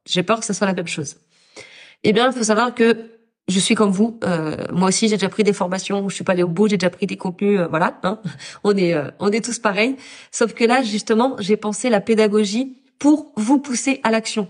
j'ai 0.05 0.23
peur 0.23 0.39
que 0.39 0.45
ce 0.45 0.53
soit 0.53 0.67
la 0.67 0.73
même 0.73 0.88
chose. 0.88 1.15
Eh 2.03 2.13
bien, 2.13 2.27
il 2.27 2.33
faut 2.33 2.43
savoir 2.43 2.73
que 2.73 3.11
je 3.47 3.59
suis 3.59 3.75
comme 3.75 3.91
vous. 3.91 4.19
Euh, 4.23 4.55
moi 4.71 4.89
aussi, 4.89 5.07
j'ai 5.07 5.17
déjà 5.17 5.29
pris 5.29 5.43
des 5.43 5.53
formations. 5.53 6.07
Je 6.09 6.15
suis 6.15 6.23
pas 6.23 6.33
allée 6.33 6.43
au 6.43 6.47
bout. 6.47 6.67
J'ai 6.67 6.77
déjà 6.77 6.89
pris 6.89 7.05
des 7.05 7.17
contenus. 7.17 7.59
Euh, 7.59 7.67
voilà, 7.67 8.00
hein. 8.03 8.19
on 8.63 8.75
est 8.75 8.93
euh, 8.93 9.09
on 9.19 9.31
est 9.31 9.43
tous 9.43 9.59
pareils. 9.59 9.97
Sauf 10.31 10.53
que 10.53 10.63
là, 10.63 10.81
justement, 10.81 11.35
j'ai 11.39 11.57
pensé 11.57 11.89
la 11.89 12.01
pédagogie 12.01 12.77
pour 12.97 13.31
vous 13.35 13.59
pousser 13.59 14.00
à 14.03 14.11
l'action. 14.11 14.47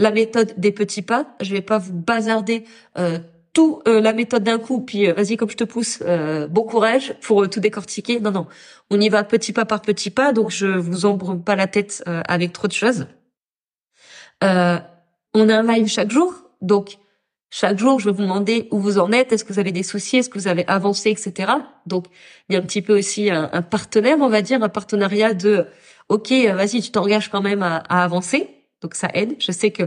La 0.00 0.10
méthode 0.10 0.54
des 0.56 0.72
petits 0.72 1.02
pas. 1.02 1.36
Je 1.40 1.52
vais 1.52 1.62
pas 1.62 1.78
vous 1.78 1.92
bazarder 1.92 2.64
tout 3.52 3.82
la 3.86 4.12
méthode 4.12 4.42
d'un 4.42 4.58
coup. 4.58 4.80
Puis 4.80 5.06
vas-y, 5.12 5.36
comme 5.36 5.50
je 5.50 5.56
te 5.56 5.64
pousse, 5.64 6.02
bon 6.02 6.62
courage 6.62 7.14
pour 7.20 7.48
tout 7.48 7.60
décortiquer. 7.60 8.18
Non, 8.18 8.32
non, 8.32 8.46
on 8.90 9.00
y 9.00 9.08
va 9.08 9.22
petit 9.22 9.52
pas 9.52 9.66
par 9.66 9.82
petit 9.82 10.10
pas. 10.10 10.32
Donc 10.32 10.50
je 10.50 10.66
vous 10.66 11.06
ombre 11.06 11.36
pas 11.36 11.54
la 11.54 11.66
tête 11.66 12.02
avec 12.06 12.52
trop 12.52 12.66
de 12.66 12.72
choses. 12.72 13.06
on 14.42 14.46
a 14.46 14.82
un 15.34 15.62
live 15.62 15.86
chaque 15.86 16.10
jour, 16.10 16.34
donc 16.62 16.96
chaque 17.52 17.78
jour, 17.78 17.98
je 17.98 18.08
vais 18.08 18.12
vous 18.12 18.22
demander 18.22 18.68
où 18.70 18.78
vous 18.78 18.98
en 18.98 19.10
êtes, 19.10 19.32
est-ce 19.32 19.44
que 19.44 19.52
vous 19.52 19.58
avez 19.58 19.72
des 19.72 19.82
soucis, 19.82 20.18
est-ce 20.18 20.30
que 20.30 20.38
vous 20.38 20.46
avez 20.46 20.64
avancé, 20.68 21.10
etc. 21.10 21.52
Donc, 21.84 22.06
il 22.48 22.52
y 22.52 22.56
a 22.56 22.60
un 22.60 22.62
petit 22.62 22.80
peu 22.80 22.96
aussi 22.96 23.28
un, 23.28 23.48
partenaire, 23.62 24.18
on 24.20 24.28
va 24.28 24.40
dire, 24.40 24.62
un 24.62 24.68
partenariat 24.68 25.34
de, 25.34 25.66
ok, 26.08 26.30
vas-y, 26.54 26.80
tu 26.80 26.92
t'engages 26.92 27.28
quand 27.28 27.42
même 27.42 27.64
à, 27.64 27.78
avancer. 27.88 28.48
Donc, 28.80 28.94
ça 28.94 29.10
aide. 29.14 29.36
Je 29.38 29.52
sais 29.52 29.70
que 29.70 29.84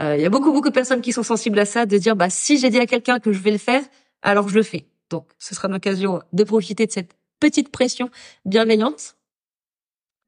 euh, 0.00 0.16
il 0.16 0.22
y 0.22 0.26
a 0.26 0.30
beaucoup, 0.30 0.52
beaucoup 0.52 0.68
de 0.68 0.74
personnes 0.74 1.00
qui 1.00 1.12
sont 1.12 1.22
sensibles 1.22 1.58
à 1.58 1.64
ça, 1.64 1.86
de 1.86 1.98
dire, 1.98 2.16
bah, 2.16 2.30
si 2.30 2.58
j'ai 2.58 2.70
dit 2.70 2.78
à 2.78 2.86
quelqu'un 2.86 3.20
que 3.20 3.32
je 3.32 3.38
vais 3.38 3.52
le 3.52 3.58
faire, 3.58 3.82
alors 4.22 4.48
je 4.48 4.54
le 4.54 4.62
fais. 4.62 4.86
Donc, 5.10 5.26
ce 5.38 5.54
sera 5.54 5.68
l'occasion 5.68 6.22
de 6.32 6.44
profiter 6.44 6.86
de 6.86 6.92
cette 6.92 7.12
petite 7.38 7.70
pression 7.70 8.10
bienveillante. 8.44 9.16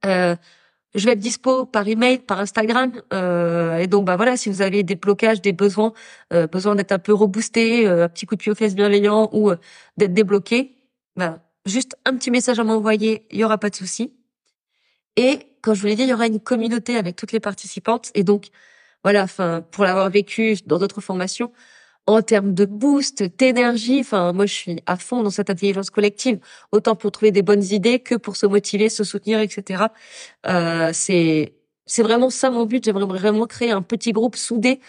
Euh, 0.04 0.36
je 0.94 1.06
vais 1.06 1.12
être 1.12 1.18
dispo 1.18 1.66
par 1.66 1.88
email, 1.88 2.18
par 2.18 2.40
Instagram. 2.40 2.92
Euh, 3.12 3.78
et 3.78 3.86
donc, 3.86 4.04
bah 4.04 4.16
voilà, 4.16 4.36
si 4.36 4.48
vous 4.48 4.62
avez 4.62 4.82
des 4.82 4.94
blocages, 4.94 5.40
des 5.40 5.52
besoins, 5.52 5.92
euh, 6.32 6.46
besoin 6.46 6.74
d'être 6.74 6.92
un 6.92 6.98
peu 6.98 7.12
reboosté, 7.12 7.86
euh, 7.86 8.04
un 8.04 8.08
petit 8.08 8.26
coup 8.26 8.36
de 8.36 8.40
pied 8.40 8.52
aux 8.52 8.54
fesses 8.54 8.74
bienveillant 8.74 9.28
ou 9.32 9.50
euh, 9.50 9.56
d'être 9.96 10.12
débloqué, 10.12 10.76
bah, 11.16 11.40
juste 11.66 11.96
un 12.04 12.16
petit 12.16 12.30
message 12.30 12.58
à 12.58 12.64
m'envoyer, 12.64 13.26
il 13.30 13.40
y 13.40 13.44
aura 13.44 13.58
pas 13.58 13.70
de 13.70 13.74
souci. 13.74 14.12
Et 15.16 15.40
quand 15.64 15.74
je 15.74 15.80
vous 15.80 15.86
l'ai 15.86 15.96
dit, 15.96 16.02
il 16.02 16.10
y 16.10 16.14
aura 16.14 16.26
une 16.26 16.40
communauté 16.40 16.96
avec 16.96 17.16
toutes 17.16 17.32
les 17.32 17.40
participantes. 17.40 18.10
Et 18.14 18.22
donc, 18.22 18.48
voilà, 19.02 19.22
enfin, 19.24 19.64
pour 19.70 19.84
l'avoir 19.84 20.10
vécu 20.10 20.56
dans 20.66 20.78
d'autres 20.78 21.00
formations, 21.00 21.52
en 22.06 22.22
termes 22.22 22.54
de 22.54 22.66
boost, 22.66 23.22
d'énergie. 23.38 24.00
Enfin, 24.00 24.32
moi, 24.34 24.46
je 24.46 24.52
suis 24.54 24.82
à 24.86 24.96
fond 24.96 25.22
dans 25.22 25.30
cette 25.30 25.50
intelligence 25.50 25.90
collective, 25.90 26.38
autant 26.72 26.96
pour 26.96 27.12
trouver 27.12 27.32
des 27.32 27.42
bonnes 27.42 27.64
idées 27.64 28.00
que 28.00 28.14
pour 28.14 28.36
se 28.36 28.46
motiver, 28.46 28.90
se 28.90 29.04
soutenir, 29.04 29.40
etc. 29.40 29.84
Euh, 30.46 30.90
c'est 30.92 31.54
c'est 31.86 32.02
vraiment 32.02 32.30
ça 32.30 32.50
mon 32.50 32.66
but. 32.66 32.84
J'aimerais 32.84 33.06
vraiment 33.06 33.46
créer 33.46 33.70
un 33.70 33.82
petit 33.82 34.12
groupe 34.12 34.36
soudé 34.36 34.80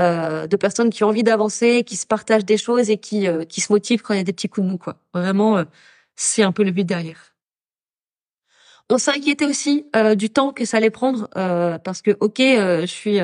euh, 0.00 0.46
de 0.46 0.56
personnes 0.56 0.90
qui 0.90 1.04
ont 1.04 1.08
envie 1.08 1.22
d'avancer, 1.24 1.84
qui 1.84 1.96
se 1.96 2.06
partagent 2.06 2.44
des 2.46 2.58
choses 2.58 2.90
et 2.90 2.98
qui 2.98 3.28
euh, 3.28 3.44
qui 3.44 3.60
se 3.60 3.72
motivent 3.72 4.02
quand 4.02 4.14
il 4.14 4.18
y 4.18 4.20
a 4.20 4.24
des 4.24 4.32
petits 4.32 4.48
coups 4.48 4.66
de 4.66 4.72
mou. 4.72 4.78
Quoi. 4.78 4.96
Vraiment, 5.14 5.58
euh, 5.58 5.64
c'est 6.16 6.42
un 6.42 6.52
peu 6.52 6.64
le 6.64 6.72
but 6.72 6.84
derrière. 6.84 7.31
On 8.92 8.98
s'est 8.98 9.10
inquiété 9.10 9.46
aussi 9.46 9.86
euh, 9.96 10.14
du 10.14 10.30
temps 10.30 10.52
que 10.52 10.64
ça 10.64 10.76
allait 10.76 10.90
prendre 10.90 11.28
parce 11.82 12.02
que 12.02 12.16
ok, 12.20 12.38
je 12.38 12.86
suis 12.86 13.20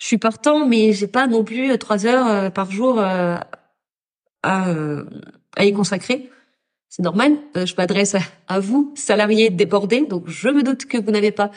je 0.00 0.06
suis 0.06 0.18
partant, 0.18 0.66
mais 0.66 0.92
j'ai 0.92 1.06
pas 1.06 1.26
non 1.26 1.44
plus 1.44 1.78
trois 1.78 2.06
heures 2.06 2.26
euh, 2.26 2.50
par 2.50 2.70
jour 2.72 2.98
euh, 2.98 3.36
à, 4.42 4.70
euh, 4.70 5.04
à 5.56 5.64
y 5.66 5.72
consacrer. 5.72 6.30
C'est 6.88 7.02
normal. 7.02 7.36
je 7.54 7.72
m'adresse 7.76 8.16
à, 8.48 8.58
vous, 8.58 8.92
salariés 8.96 9.50
débordés, 9.50 10.06
donc 10.06 10.24
je 10.26 10.48
me 10.48 10.64
doute 10.64 10.86
que 10.86 10.98
vous 10.98 11.12
n'avez 11.12 11.30
pas 11.30 11.52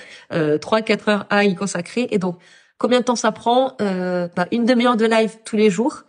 trois 0.61 0.83
quatre 0.83 1.09
heures 1.09 1.25
à 1.31 1.43
y 1.43 1.55
consacrer. 1.55 2.07
Et 2.11 2.19
donc, 2.19 2.37
combien 2.77 2.99
de 2.99 3.05
temps 3.05 3.15
ça 3.15 3.31
prend 3.31 3.75
bah, 3.79 4.47
Une 4.51 4.65
demi-heure 4.65 4.95
de 4.95 5.05
live 5.05 5.37
tous 5.43 5.55
les 5.55 5.71
jours 5.71 6.03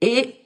et 0.00 0.36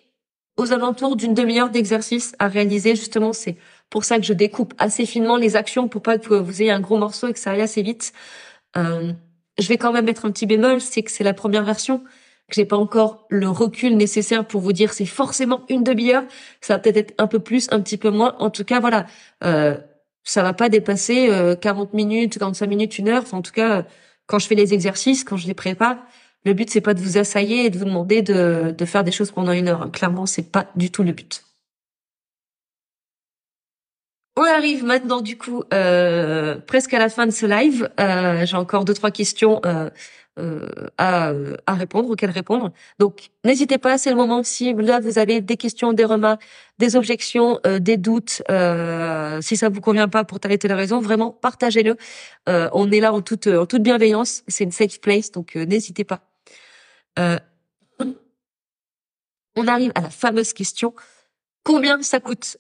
aux 0.57 0.73
alentours 0.73 1.16
d'une 1.16 1.35
demi-heure 1.35 1.68
d'exercice 1.68 2.35
à 2.38 2.49
réaliser. 2.49 2.97
Justement, 2.97 3.35
c'est 3.35 3.59
pour 3.92 4.05
ça 4.05 4.18
que 4.18 4.24
je 4.24 4.33
découpe 4.33 4.72
assez 4.78 5.05
finement 5.05 5.37
les 5.37 5.55
actions 5.55 5.87
pour 5.87 6.00
pas 6.00 6.16
que 6.16 6.33
vous 6.33 6.62
ayez 6.62 6.70
un 6.70 6.81
gros 6.81 6.96
morceau 6.96 7.28
et 7.28 7.33
que 7.35 7.38
ça 7.38 7.50
aille 7.50 7.61
assez 7.61 7.83
vite. 7.83 8.14
Euh, 8.78 9.12
je 9.59 9.68
vais 9.68 9.76
quand 9.76 9.92
même 9.92 10.07
mettre 10.07 10.24
un 10.24 10.31
petit 10.31 10.46
bémol, 10.46 10.81
c'est 10.81 11.02
que 11.02 11.11
c'est 11.11 11.22
la 11.22 11.35
première 11.35 11.62
version, 11.62 11.98
que 12.48 12.55
j'ai 12.55 12.64
pas 12.64 12.78
encore 12.78 13.26
le 13.28 13.50
recul 13.50 13.98
nécessaire 13.98 14.46
pour 14.46 14.62
vous 14.62 14.72
dire 14.72 14.94
c'est 14.94 15.05
forcément 15.05 15.61
une 15.68 15.85
demi-heure. 15.85 16.24
Ça 16.62 16.74
va 16.74 16.78
peut-être 16.78 16.96
être 16.96 17.14
un 17.18 17.26
peu 17.26 17.38
plus, 17.38 17.68
un 17.70 17.81
petit 17.83 17.98
peu 17.98 18.09
moins. 18.09 18.35
En 18.38 18.48
tout 18.48 18.64
cas, 18.64 18.81
voilà, 18.81 19.05
euh, 19.44 19.76
ça 20.24 20.42
va 20.42 20.55
pas 20.55 20.70
dépasser 20.70 21.28
40 21.61 21.90
euh, 21.92 21.96
minutes, 21.96 22.38
45 22.38 22.66
minutes, 22.66 22.98
une 22.98 23.11
heure. 23.11 23.24
En 23.33 23.42
tout 23.42 23.52
cas, 23.52 23.85
quand 24.26 24.38
je 24.38 24.46
fais 24.46 24.55
les 24.55 24.72
exercices, 24.72 25.22
quand 25.22 25.37
je 25.37 25.46
les 25.46 25.55
prépare, 25.55 25.98
le 26.46 26.55
but 26.55 26.70
c'est 26.70 26.81
pas 26.81 26.94
de 26.94 27.00
vous 27.00 27.18
assailler 27.18 27.66
et 27.66 27.70
de 27.70 27.76
vous 27.78 27.85
demander 27.85 28.22
de, 28.22 28.74
de 28.76 28.85
faire 28.87 29.05
des 29.05 29.12
choses 29.12 29.33
pendant 29.33 29.52
une 29.52 29.68
heure. 29.68 29.92
Clairement, 29.92 30.24
c'est 30.24 30.50
pas 30.50 30.66
du 30.76 30.90
tout 30.90 31.02
le 31.02 31.12
but. 31.12 31.44
On 34.37 34.45
arrive 34.45 34.85
maintenant 34.85 35.21
du 35.21 35.37
coup 35.37 35.62
euh, 35.75 36.57
presque 36.66 36.95
à 36.95 36.99
la 36.99 37.11
fin 37.11 37.27
de 37.27 37.33
ce 37.33 37.45
live. 37.45 37.90
Euh, 38.01 38.47
J'ai 38.47 38.57
encore 38.57 38.87
deux 38.87 38.95
trois 38.95 39.11
questions 39.11 39.61
euh, 39.66 39.90
à, 40.97 41.33
à, 41.66 41.75
répondre, 41.75 42.09
auxquelles 42.09 42.31
répondre. 42.31 42.73
Donc 42.99 43.29
n'hésitez 43.45 43.77
pas, 43.77 43.99
c'est 43.99 44.09
le 44.09 44.16
moment 44.16 44.42
si 44.42 44.73
là 44.73 45.01
vous 45.01 45.18
avez 45.18 45.42
des 45.42 45.59
questions, 45.59 45.92
des 45.92 46.07
remarques, 46.07 46.42
des 46.79 46.97
objections, 46.97 47.61
des 47.81 47.99
doutes. 47.99 48.42
Si 49.42 49.57
ça 49.59 49.68
vous 49.68 49.83
convient 49.83 50.09
pas 50.09 50.25
pour 50.25 50.40
telle 50.40 50.53
et 50.53 50.59
telle 50.59 50.73
raison, 50.73 51.01
vraiment 51.01 51.31
partagez-le. 51.31 51.97
on 52.47 52.90
est 52.90 53.01
là 53.01 53.12
en 53.12 53.21
toute 53.21 53.49
en 53.49 53.66
toute 53.66 53.83
bienveillance. 53.83 54.45
C'est 54.49 54.64
une 54.64 54.73
safe 54.73 54.99
place, 55.03 55.31
donc 55.31 55.57
n'hésitez 55.57 56.05
pas. 56.05 56.21
on 57.18 57.37
arrive 59.66 59.92
à 59.95 60.01
la 60.01 60.11
fameuse 60.11 60.55
question 60.55 60.95
combien 61.64 62.03
ça 62.03 62.21
coûte 62.21 62.57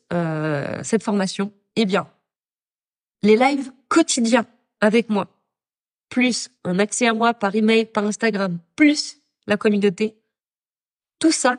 cette 0.82 1.02
formation? 1.02 1.50
Eh 1.76 1.84
bien, 1.84 2.08
les 3.22 3.36
lives 3.36 3.72
quotidiens 3.88 4.46
avec 4.80 5.08
moi, 5.08 5.28
plus 6.08 6.50
un 6.64 6.78
accès 6.78 7.06
à 7.06 7.14
moi 7.14 7.34
par 7.34 7.54
email, 7.54 7.86
par 7.86 8.04
Instagram, 8.04 8.58
plus 8.76 9.18
la 9.46 9.56
communauté, 9.56 10.16
tout 11.18 11.32
ça, 11.32 11.56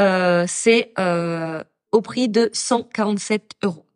euh, 0.00 0.44
c'est 0.48 0.92
euh, 0.98 1.62
au 1.92 2.00
prix 2.00 2.28
de 2.28 2.50
147 2.52 3.52
euros. 3.62 3.86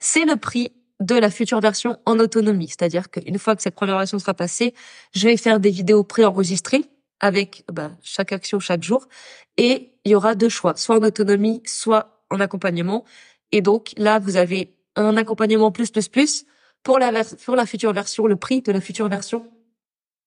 C'est 0.00 0.24
le 0.24 0.36
prix 0.36 0.72
de 1.00 1.14
la 1.14 1.30
future 1.30 1.60
version 1.60 1.98
en 2.06 2.18
autonomie, 2.18 2.68
c'est-à-dire 2.68 3.10
qu'une 3.10 3.38
fois 3.38 3.56
que 3.56 3.62
cette 3.62 3.74
première 3.74 3.98
version 3.98 4.18
sera 4.18 4.34
passée, 4.34 4.74
je 5.14 5.28
vais 5.28 5.36
faire 5.36 5.60
des 5.60 5.70
vidéos 5.70 6.04
préenregistrées 6.04 6.84
avec 7.20 7.64
bah, 7.72 7.92
chaque 8.02 8.32
action 8.32 8.60
chaque 8.60 8.82
jour, 8.82 9.08
et 9.56 9.92
il 10.04 10.12
y 10.12 10.14
aura 10.14 10.34
deux 10.34 10.48
choix, 10.48 10.76
soit 10.76 10.96
en 10.96 11.02
autonomie, 11.02 11.62
soit 11.66 12.22
en 12.30 12.40
accompagnement. 12.40 13.04
Et 13.52 13.62
donc 13.62 13.92
là, 13.96 14.18
vous 14.18 14.36
avez 14.36 14.74
un 14.96 15.16
accompagnement 15.16 15.70
plus 15.72 15.90
plus 15.90 16.08
plus 16.08 16.44
pour 16.82 16.98
la 16.98 17.24
pour 17.44 17.56
la 17.56 17.66
future 17.66 17.92
version, 17.92 18.26
le 18.26 18.36
prix 18.36 18.62
de 18.62 18.72
la 18.72 18.80
future 18.80 19.08
version 19.08 19.46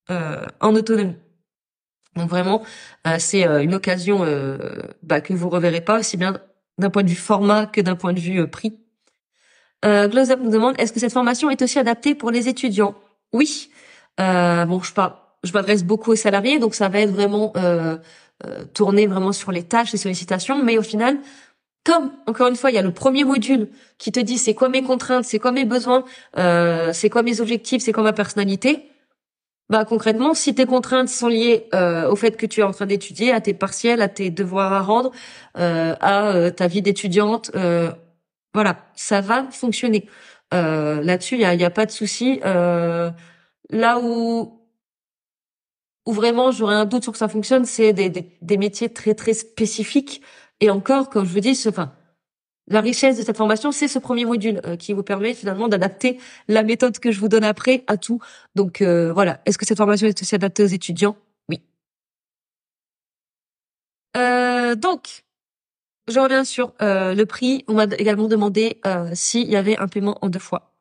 euh, 0.10 0.46
en 0.60 0.76
autonomie. 0.76 1.16
Donc 2.16 2.30
vraiment, 2.30 2.62
euh, 3.08 3.16
c'est 3.20 3.48
euh, 3.48 3.64
une 3.64 3.74
occasion 3.74 4.26
bah, 5.04 5.22
que 5.22 5.34
vous 5.34 5.50
reverrez 5.50 5.82
pas 5.82 6.00
aussi 6.00 6.18
bien 6.18 6.40
d'un 6.78 6.90
point 6.90 7.04
de 7.04 7.10
vue 7.10 7.16
format 7.16 7.66
que 7.66 7.82
d'un 7.82 7.96
point 7.96 8.14
de 8.14 8.20
vue 8.20 8.48
prix. 8.48 8.78
Euh, 9.86 10.08
Up 10.08 10.40
nous 10.44 10.52
demande 10.52 10.76
est-ce 10.78 10.94
que 10.94 11.00
cette 11.00 11.14
formation 11.14 11.50
est 11.50 11.62
aussi 11.62 11.80
adaptée 11.80 12.16
pour 12.16 12.32
les 12.32 12.48
étudiants? 12.48 12.96
Oui. 13.34 13.70
bon, 14.18 14.82
je 14.82 14.94
parle, 14.94 15.14
je 15.44 15.54
m'adresse 15.54 15.84
beaucoup 15.84 16.12
aux 16.12 16.16
salariés, 16.16 16.60
donc 16.60 16.76
ça 16.76 16.90
va 16.90 17.00
être 17.00 17.12
vraiment 17.12 17.54
tourné 18.74 19.08
vraiment 19.08 19.32
sur 19.32 19.52
les 19.52 19.64
tâches, 19.64 19.92
les 19.92 19.98
sollicitations, 19.98 20.64
mais 20.64 20.78
au 20.78 20.84
final, 20.84 21.18
comme 21.84 22.12
encore 22.28 22.48
une 22.48 22.56
fois, 22.56 22.72
il 22.72 22.76
y 22.76 22.78
a 22.78 22.84
le 22.84 22.94
premier 22.94 23.24
module 23.24 23.70
qui 23.98 24.12
te 24.12 24.20
dit 24.20 24.38
c'est 24.38 24.54
quoi 24.54 24.70
mes 24.70 24.84
contraintes, 24.84 25.26
c'est 25.26 25.40
quoi 25.40 25.52
mes 25.52 25.66
besoins, 25.66 26.06
euh, 26.38 26.94
c'est 26.94 27.10
quoi 27.10 27.24
mes 27.24 27.42
objectifs, 27.42 27.82
c'est 27.82 27.92
quoi 27.92 28.04
ma 28.04 28.14
personnalité. 28.14 28.88
Bah 29.70 29.86
concrètement, 29.86 30.34
si 30.34 30.54
tes 30.54 30.66
contraintes 30.66 31.10
sont 31.10 31.28
liées 31.30 31.68
euh, 31.74 32.10
au 32.10 32.16
fait 32.16 32.38
que 32.38 32.46
tu 32.46 32.60
es 32.60 32.64
en 32.64 32.72
train 32.72 32.86
d'étudier, 32.86 33.32
à 33.32 33.42
tes 33.42 33.54
partiels, 33.54 34.02
à 34.02 34.10
tes 34.10 34.30
devoirs 34.30 34.74
à 34.74 34.82
rendre, 34.82 35.12
euh, 35.58 35.96
à 36.02 36.52
ta 36.52 36.68
vie 36.68 36.82
d'étudiante, 36.82 37.52
voilà, 38.54 38.78
ça 38.96 39.22
va 39.22 39.48
fonctionner. 39.52 40.08
Là-dessus, 40.52 41.36
il 41.36 41.42
y 41.42 41.46
a, 41.46 41.56
y 41.56 41.64
a, 41.64 41.70
pas 41.70 41.86
de 41.86 41.92
souci. 41.92 42.42
là 42.44 44.00
où 44.04 44.58
où 46.08 46.14
vraiment 46.14 46.52
j'aurais 46.52 46.76
un 46.76 46.86
doute 46.86 47.04
sur 47.04 47.12
que 47.12 47.18
ça 47.20 47.28
fonctionne, 47.28 47.66
c'est 47.66 47.94
des, 47.94 48.10
des, 48.10 48.38
des 48.42 48.58
métiers 48.58 48.90
très 48.90 49.14
très 49.14 49.34
spécifiques 49.34 50.22
et 50.62 50.70
encore, 50.70 51.10
comme 51.10 51.26
je 51.26 51.34
vous 51.34 51.40
dis, 51.40 51.60
enfin, 51.68 51.92
la 52.68 52.82
richesse 52.82 53.18
de 53.18 53.24
cette 53.24 53.36
formation, 53.36 53.72
c'est 53.72 53.88
ce 53.88 54.00
premier 54.00 54.26
module 54.26 54.62
euh, 54.66 54.78
qui 54.78 54.94
vous 54.94 55.04
permet 55.04 55.34
finalement 55.34 55.68
d'adapter 55.68 56.20
la 56.48 56.64
méthode 56.64 57.00
que 57.00 57.12
je 57.12 57.20
vous 57.20 57.28
donne 57.28 57.44
après 57.44 57.84
à 57.88 57.98
tout. 57.98 58.20
Donc 58.56 58.82
euh, 58.82 59.12
voilà, 59.12 59.42
est-ce 59.46 59.58
que 59.58 59.66
cette 59.66 59.78
formation 59.78 60.08
est 60.08 60.22
aussi 60.22 60.36
adaptée 60.36 60.64
aux 60.64 60.68
étudiants? 60.68 61.18
Oui. 61.50 61.62
Euh, 64.16 64.76
donc, 64.76 65.24
je 66.08 66.20
reviens 66.20 66.44
sur 66.44 66.74
le 66.80 67.24
prix. 67.26 67.66
On 67.68 67.74
m'a 67.74 67.86
également 67.98 68.28
demandé 68.28 68.82
s'il 69.14 69.50
y 69.50 69.56
avait 69.56 69.78
un 69.78 69.88
paiement 69.88 70.18
en 70.22 70.30
deux 70.30 70.40
fois. 70.40 70.74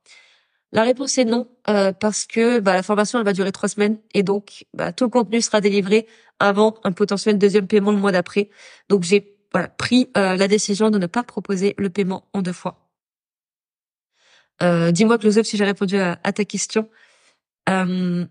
La 0.73 0.83
réponse 0.83 1.19
est 1.19 1.25
non, 1.25 1.49
parce 1.65 2.27
que 2.27 2.61
bah, 2.61 2.75
la 2.75 2.83
formation 2.83 3.19
elle 3.19 3.25
va 3.25 3.33
durer 3.33 3.53
trois 3.53 3.69
semaines 3.69 3.99
et 4.15 4.23
donc 4.23 4.65
bah, 4.75 4.93
tout 4.93 5.05
le 5.05 5.11
contenu 5.11 5.41
sera 5.41 5.61
délivré 5.61 6.07
avant 6.39 6.77
un 6.85 6.93
potentiel 6.93 7.39
deuxième 7.39 7.67
paiement 7.67 7.91
le 7.91 7.99
mois 7.99 8.13
d'après. 8.13 8.51
Donc 8.89 9.03
j'ai 9.03 9.40
voilà, 9.53 9.69
pris 9.69 10.11
euh, 10.17 10.37
la 10.37 10.49
décision 10.49 10.91
de 10.91 10.99
ne 10.99 11.07
pas 11.07 11.23
proposer 11.23 11.75
le 11.79 11.91
paiement 11.91 12.29
en 12.33 12.43
deux 12.43 12.53
fois. 12.53 12.91
Euh, 14.63 14.93
Dis-moi, 14.93 15.19
Close 15.19 15.43
si 15.43 15.57
j'ai 15.57 15.65
répondu 15.65 15.97
à, 15.97 16.17
ta 16.17 16.45
question. 16.45 16.89
Euh, 17.69 18.25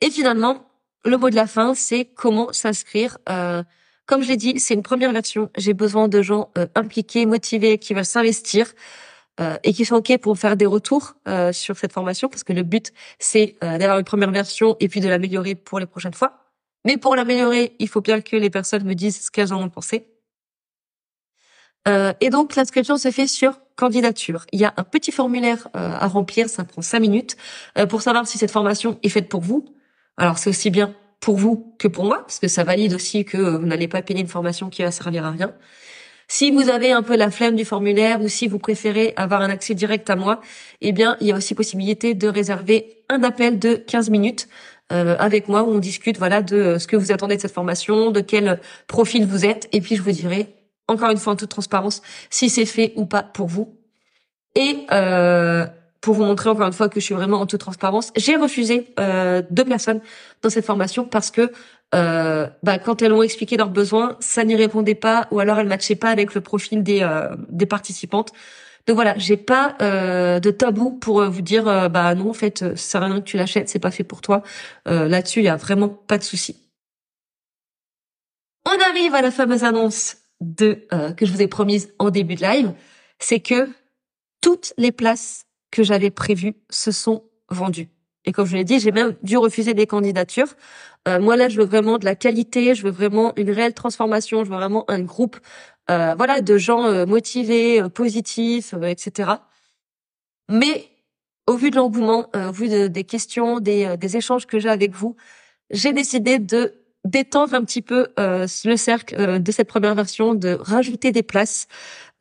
et 0.00 0.10
finalement, 0.10 0.68
le 1.04 1.16
mot 1.16 1.30
de 1.30 1.34
la 1.34 1.46
fin, 1.46 1.74
c'est 1.74 2.04
comment 2.04 2.52
s'inscrire. 2.52 3.18
Euh, 3.28 3.62
comme 4.06 4.22
je 4.22 4.28
l'ai 4.28 4.36
dit, 4.36 4.60
c'est 4.60 4.74
une 4.74 4.82
première 4.82 5.12
version. 5.12 5.50
J'ai 5.56 5.72
besoin 5.72 6.08
de 6.08 6.20
gens 6.22 6.50
euh, 6.58 6.66
impliqués, 6.74 7.24
motivés, 7.26 7.78
qui 7.78 7.94
veulent 7.94 8.04
s'investir 8.04 8.72
et 9.64 9.72
qui 9.72 9.84
sont 9.84 9.96
ok 9.96 10.16
pour 10.18 10.38
faire 10.38 10.56
des 10.56 10.64
retours 10.64 11.14
sur 11.50 11.76
cette 11.76 11.92
formation, 11.92 12.28
parce 12.28 12.44
que 12.44 12.52
le 12.52 12.62
but, 12.62 12.92
c'est 13.18 13.56
d'avoir 13.60 13.98
une 13.98 14.04
première 14.04 14.30
version 14.30 14.76
et 14.78 14.86
puis 14.86 15.00
de 15.00 15.08
l'améliorer 15.08 15.56
pour 15.56 15.80
les 15.80 15.86
prochaines 15.86 16.14
fois. 16.14 16.52
Mais 16.84 16.98
pour 16.98 17.16
l'améliorer, 17.16 17.74
il 17.80 17.88
faut 17.88 18.00
bien 18.00 18.20
que 18.20 18.36
les 18.36 18.48
personnes 18.48 18.84
me 18.84 18.94
disent 18.94 19.24
ce 19.24 19.30
qu'elles 19.32 19.52
en 19.52 19.60
ont 19.60 19.70
pensé. 19.70 20.06
Euh, 21.86 22.12
et 22.20 22.30
donc 22.30 22.56
l'inscription 22.56 22.96
se 22.96 23.10
fait 23.10 23.26
sur 23.26 23.60
candidature. 23.76 24.46
Il 24.52 24.60
y 24.60 24.64
a 24.64 24.72
un 24.76 24.84
petit 24.84 25.12
formulaire 25.12 25.68
euh, 25.76 25.90
à 25.98 26.06
remplir, 26.06 26.48
ça 26.48 26.64
prend 26.64 26.82
cinq 26.82 27.00
minutes 27.00 27.36
euh, 27.78 27.86
pour 27.86 28.02
savoir 28.02 28.26
si 28.26 28.38
cette 28.38 28.50
formation 28.50 28.98
est 29.02 29.08
faite 29.08 29.28
pour 29.28 29.40
vous. 29.40 29.64
Alors 30.16 30.38
c'est 30.38 30.50
aussi 30.50 30.70
bien 30.70 30.94
pour 31.20 31.36
vous 31.36 31.74
que 31.78 31.88
pour 31.88 32.04
moi, 32.04 32.18
parce 32.20 32.38
que 32.38 32.48
ça 32.48 32.64
valide 32.64 32.94
aussi 32.94 33.24
que 33.24 33.36
vous 33.36 33.66
n'allez 33.66 33.88
pas 33.88 34.02
payer 34.02 34.20
une 34.20 34.28
formation 34.28 34.70
qui 34.70 34.82
va 34.82 34.90
servir 34.90 35.24
à 35.24 35.30
rien. 35.30 35.54
Si 36.26 36.50
vous 36.50 36.70
avez 36.70 36.92
un 36.92 37.02
peu 37.02 37.16
la 37.16 37.30
flemme 37.30 37.54
du 37.54 37.66
formulaire 37.66 38.22
ou 38.22 38.28
si 38.28 38.48
vous 38.48 38.58
préférez 38.58 39.12
avoir 39.16 39.42
un 39.42 39.50
accès 39.50 39.74
direct 39.74 40.08
à 40.08 40.16
moi, 40.16 40.40
eh 40.80 40.92
bien, 40.92 41.18
il 41.20 41.26
y 41.26 41.32
a 41.32 41.36
aussi 41.36 41.54
possibilité 41.54 42.14
de 42.14 42.28
réserver 42.28 43.04
un 43.10 43.22
appel 43.22 43.58
de 43.58 43.74
15 43.74 44.08
minutes 44.08 44.48
avec 44.90 45.48
moi 45.48 45.64
où 45.64 45.72
on 45.72 45.78
discute 45.78 46.18
voilà 46.18 46.40
de 46.40 46.76
ce 46.78 46.86
que 46.86 46.96
vous 46.96 47.10
attendez 47.10 47.36
de 47.36 47.40
cette 47.40 47.52
formation, 47.52 48.10
de 48.10 48.20
quel 48.20 48.60
profil 48.86 49.26
vous 49.26 49.44
êtes 49.44 49.68
et 49.72 49.80
puis 49.80 49.96
je 49.96 50.02
vous 50.02 50.12
dirai 50.12 50.54
encore 50.88 51.10
une 51.10 51.18
fois 51.18 51.32
en 51.32 51.36
toute 51.36 51.50
transparence, 51.50 52.02
si 52.30 52.50
c'est 52.50 52.66
fait 52.66 52.92
ou 52.96 53.06
pas 53.06 53.22
pour 53.22 53.48
vous. 53.48 53.76
Et 54.54 54.86
euh, 54.92 55.66
pour 56.00 56.14
vous 56.14 56.24
montrer 56.24 56.50
encore 56.50 56.66
une 56.66 56.72
fois 56.72 56.88
que 56.88 57.00
je 57.00 57.04
suis 57.04 57.14
vraiment 57.14 57.40
en 57.40 57.46
toute 57.46 57.60
transparence, 57.60 58.12
j'ai 58.16 58.36
refusé 58.36 58.92
euh, 59.00 59.42
deux 59.50 59.64
personnes 59.64 60.00
dans 60.42 60.50
cette 60.50 60.66
formation 60.66 61.04
parce 61.06 61.30
que 61.30 61.50
euh, 61.94 62.48
bah, 62.62 62.78
quand 62.78 63.02
elles 63.02 63.12
ont 63.12 63.22
expliqué 63.22 63.56
leurs 63.56 63.70
besoins, 63.70 64.16
ça 64.20 64.44
n'y 64.44 64.56
répondait 64.56 64.94
pas 64.94 65.28
ou 65.30 65.40
alors 65.40 65.58
elles 65.58 65.68
matchaient 65.68 65.94
pas 65.94 66.10
avec 66.10 66.34
le 66.34 66.40
profil 66.40 66.82
des 66.82 67.00
euh, 67.02 67.34
des 67.48 67.66
participantes. 67.66 68.32
Donc 68.86 68.96
voilà, 68.96 69.14
j'ai 69.16 69.38
pas 69.38 69.76
euh, 69.80 70.40
de 70.40 70.50
tabou 70.50 70.90
pour 70.90 71.22
vous 71.24 71.40
dire 71.40 71.64
bah 71.90 72.14
non 72.14 72.30
en 72.30 72.34
fait 72.34 72.76
ça 72.76 73.00
rien 73.00 73.20
que 73.20 73.24
tu 73.24 73.38
l'achètes, 73.38 73.68
c'est 73.68 73.78
pas 73.78 73.90
fait 73.90 74.04
pour 74.04 74.20
toi. 74.20 74.42
Là-dessus, 74.86 75.40
il 75.40 75.44
y 75.44 75.48
a 75.48 75.56
vraiment 75.56 75.88
pas 75.88 76.18
de 76.18 76.22
souci. 76.22 76.56
On 78.66 78.90
arrive 78.90 79.14
à 79.14 79.22
la 79.22 79.30
fameuse 79.30 79.64
annonce 79.64 80.16
euh, 80.92 81.12
que 81.12 81.26
je 81.26 81.32
vous 81.32 81.42
ai 81.42 81.48
promise 81.48 81.92
en 81.98 82.10
début 82.10 82.34
de 82.34 82.42
live, 82.42 82.72
c'est 83.18 83.40
que 83.40 83.68
toutes 84.40 84.72
les 84.76 84.92
places 84.92 85.46
que 85.70 85.82
j'avais 85.82 86.10
prévues 86.10 86.54
se 86.70 86.92
sont 86.92 87.24
vendues. 87.48 87.88
Et 88.24 88.32
comme 88.32 88.46
je 88.46 88.56
l'ai 88.56 88.64
dit, 88.64 88.80
j'ai 88.80 88.92
même 88.92 89.16
dû 89.22 89.36
refuser 89.36 89.74
des 89.74 89.86
candidatures. 89.86 90.54
Euh, 91.08 91.20
moi 91.20 91.36
là, 91.36 91.48
je 91.48 91.58
veux 91.60 91.66
vraiment 91.66 91.98
de 91.98 92.04
la 92.04 92.14
qualité, 92.14 92.74
je 92.74 92.82
veux 92.82 92.90
vraiment 92.90 93.32
une 93.36 93.50
réelle 93.50 93.74
transformation, 93.74 94.44
je 94.44 94.50
veux 94.50 94.56
vraiment 94.56 94.84
un 94.90 95.00
groupe, 95.00 95.38
euh, 95.90 96.14
voilà, 96.16 96.40
de 96.40 96.56
gens 96.56 97.06
motivés, 97.06 97.82
positifs, 97.94 98.74
etc. 98.82 99.32
Mais 100.48 100.88
au 101.46 101.56
vu 101.56 101.70
de 101.70 101.76
l'engouement, 101.76 102.30
au 102.34 102.52
vu 102.52 102.88
des 102.88 103.04
questions, 103.04 103.60
des 103.60 104.16
échanges 104.16 104.46
que 104.46 104.58
j'ai 104.58 104.70
avec 104.70 104.92
vous, 104.92 105.16
j'ai 105.70 105.92
décidé 105.92 106.38
de 106.38 106.83
d'étendre 107.04 107.54
un 107.54 107.64
petit 107.64 107.82
peu 107.82 108.08
euh, 108.18 108.46
le 108.64 108.76
cercle 108.76 109.14
euh, 109.18 109.38
de 109.38 109.52
cette 109.52 109.68
première 109.68 109.94
version, 109.94 110.34
de 110.34 110.58
rajouter 110.60 111.12
des 111.12 111.22
places. 111.22 111.68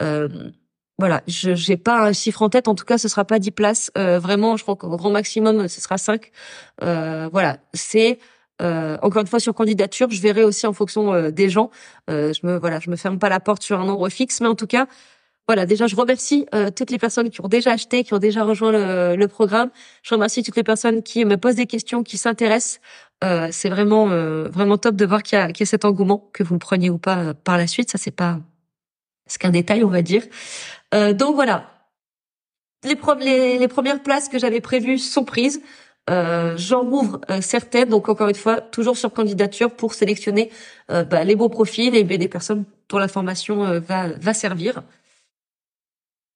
Euh, 0.02 0.28
voilà, 1.00 1.22
je 1.28 1.56
j'ai 1.56 1.78
pas 1.78 2.06
un 2.06 2.13
chiffre 2.13 2.41
en 2.41 2.50
tête. 2.50 2.67
En 2.67 2.76
tout 2.76 2.86
cas, 2.86 2.98
ce 2.98 3.08
sera 3.08 3.26
pas 3.26 3.39
10 3.39 3.52
places. 3.52 3.91
vraiment, 3.96 4.58
je 4.58 4.63
crois 4.63 4.76
qu'au 4.76 4.96
grand 4.96 5.10
maximum, 5.10 5.67
ce 5.67 5.82
sera 5.82 5.98
5. 5.98 6.32
voilà, 6.80 7.58
c'est 7.74 8.19
encore 8.62 9.22
une 9.22 9.28
fois 9.28 9.39
sur 9.39 9.54
candidature. 9.56 10.10
Je 10.12 10.22
verrai 10.22 10.43
aussi 10.43 10.67
en 10.67 10.74
fonction 10.74 11.30
des 11.32 11.50
gens. 11.50 11.72
je 12.08 12.46
me 12.46 12.58
voilà, 12.58 12.80
je 12.80 12.91
me 12.91 12.96
ferme 12.96 13.17
pas 13.17 13.30
la 13.30 13.39
porte 13.39 13.63
sur 13.63 13.80
un 13.80 13.86
nombre 13.86 14.08
fixe, 14.10 14.39
mais 14.39 14.48
en 14.48 14.56
tout 14.56 14.67
cas, 14.67 14.88
voilà, 15.48 15.65
déjà, 15.65 15.88
je 15.88 15.96
remercie 15.98 16.46
euh, 16.56 16.69
toutes 16.72 16.89
les 16.89 16.98
personnes 16.98 17.30
qui 17.30 17.41
ont 17.41 17.50
déjà 17.50 17.72
acheté, 17.74 18.06
qui 18.06 18.13
ont 18.13 18.19
déjà 18.19 18.46
rejoint 18.46 18.72
le, 18.72 19.17
le, 19.17 19.28
programme. 19.28 19.72
Je 20.02 20.13
remercie 20.15 20.41
toutes 20.41 20.56
les 20.56 20.63
personnes 20.63 21.04
qui 21.04 21.26
me 21.26 21.36
posent 21.36 21.56
des 21.56 21.65
questions, 21.65 22.02
qui 22.02 22.17
s'intéressent. 22.17 22.80
Euh, 23.24 23.48
c'est 23.52 23.70
vraiment 23.70 24.10
euh, 24.12 24.50
vraiment 24.50 24.78
top 24.78 24.96
de 24.96 25.06
voir 25.06 25.24
qu'il 25.24 25.40
y, 25.40 25.60
y 25.60 25.64
a 25.64 25.66
cet 25.66 25.86
engouement, 25.86 26.30
que 26.34 26.44
vous 26.44 26.56
le 26.56 26.60
preniez 26.60 26.90
ou 26.90 26.98
pas 26.98 27.18
euh, 27.20 27.34
par 27.34 27.58
la 27.58 27.68
suite. 27.68 27.90
Ça, 27.90 27.98
c'est 27.98 28.12
pas 28.12 28.40
c'est 29.26 29.40
qu'un 29.40 29.52
détail, 29.52 29.84
on 29.86 29.90
va 29.90 30.02
dire. 30.02 30.24
donc 30.92 31.36
voilà, 31.36 31.70
les, 32.84 32.98
premières 32.98 34.04
places 34.04 34.28
que 34.28 34.38
j'avais 34.38 34.60
prévues 34.60 34.98
sont 34.98 35.24
prises. 35.24 35.62
J'en 36.10 36.84
ouvre 36.84 37.22
certaines, 37.40 37.88
donc 37.88 38.10
encore 38.10 38.28
une 38.28 38.36
fois, 38.36 38.60
toujours 38.60 38.98
sur 38.98 39.14
candidature 39.14 39.72
pour 39.72 39.94
sélectionner 39.94 40.52
bah, 40.90 41.24
les 41.24 41.38
bons 41.38 41.48
profils 41.48 41.96
et 41.96 42.04
les 42.04 42.28
personnes 42.28 42.66
dont 42.90 42.98
la 42.98 43.08
formation 43.08 43.80
va, 43.80 44.10
va 44.10 44.34
servir. 44.34 44.84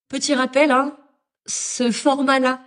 Petit 0.08 0.34
rappel, 0.34 0.70
hein, 0.70 0.96
ce 1.44 1.90
format-là, 1.90 2.62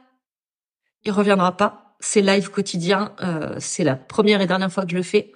il 1.03 1.11
reviendra 1.11 1.57
pas. 1.57 1.80
C'est 2.01 2.21
live 2.21 2.49
quotidien, 2.49 3.13
euh, 3.21 3.55
c'est 3.59 3.83
la 3.83 3.95
première 3.95 4.41
et 4.41 4.47
dernière 4.47 4.71
fois 4.71 4.83
que 4.83 4.91
je 4.91 4.97
le 4.97 5.03
fais. 5.03 5.31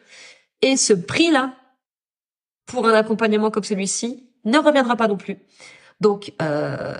Et 0.61 0.75
ce 0.75 0.93
prix-là, 0.93 1.53
pour 2.65 2.87
un 2.87 2.93
accompagnement 2.93 3.51
comme 3.51 3.63
celui-ci, 3.63 4.27
ne 4.43 4.57
reviendra 4.57 4.95
pas 4.95 5.07
non 5.07 5.17
plus. 5.17 5.37
Donc, 6.01 6.33
euh, 6.41 6.95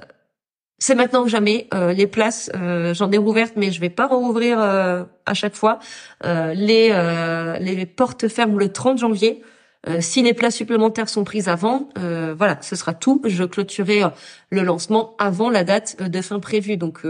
c'est 0.77 0.95
maintenant 0.95 1.23
que 1.23 1.29
jamais. 1.29 1.67
Euh, 1.73 1.93
les 1.93 2.07
places, 2.07 2.51
j'en 2.53 3.11
ai 3.11 3.17
ouvertes, 3.17 3.55
mais 3.55 3.71
je 3.71 3.81
vais 3.81 3.89
pas 3.89 4.07
rouvrir 4.07 4.59
à 4.59 5.33
chaque 5.33 5.55
fois. 5.55 5.79
les, 6.23 6.89
les 7.59 7.85
portes 7.85 8.27
ferment 8.27 8.57
le 8.57 8.71
30 8.71 8.99
janvier. 8.99 9.43
Euh, 9.87 10.01
si 10.01 10.23
les 10.23 10.33
places 10.33 10.55
supplémentaires 10.55 11.09
sont 11.09 11.23
prises 11.23 11.47
avant, 11.47 11.89
euh, 11.97 12.33
voilà, 12.35 12.57
ce 12.61 12.75
sera 12.75 12.93
tout. 12.93 13.21
Je 13.25 13.43
clôturerai 13.43 14.03
euh, 14.03 14.09
le 14.49 14.63
lancement 14.63 15.15
avant 15.19 15.49
la 15.49 15.63
date 15.63 16.01
de 16.01 16.21
fin 16.21 16.39
prévue. 16.39 16.77
Donc 16.77 17.03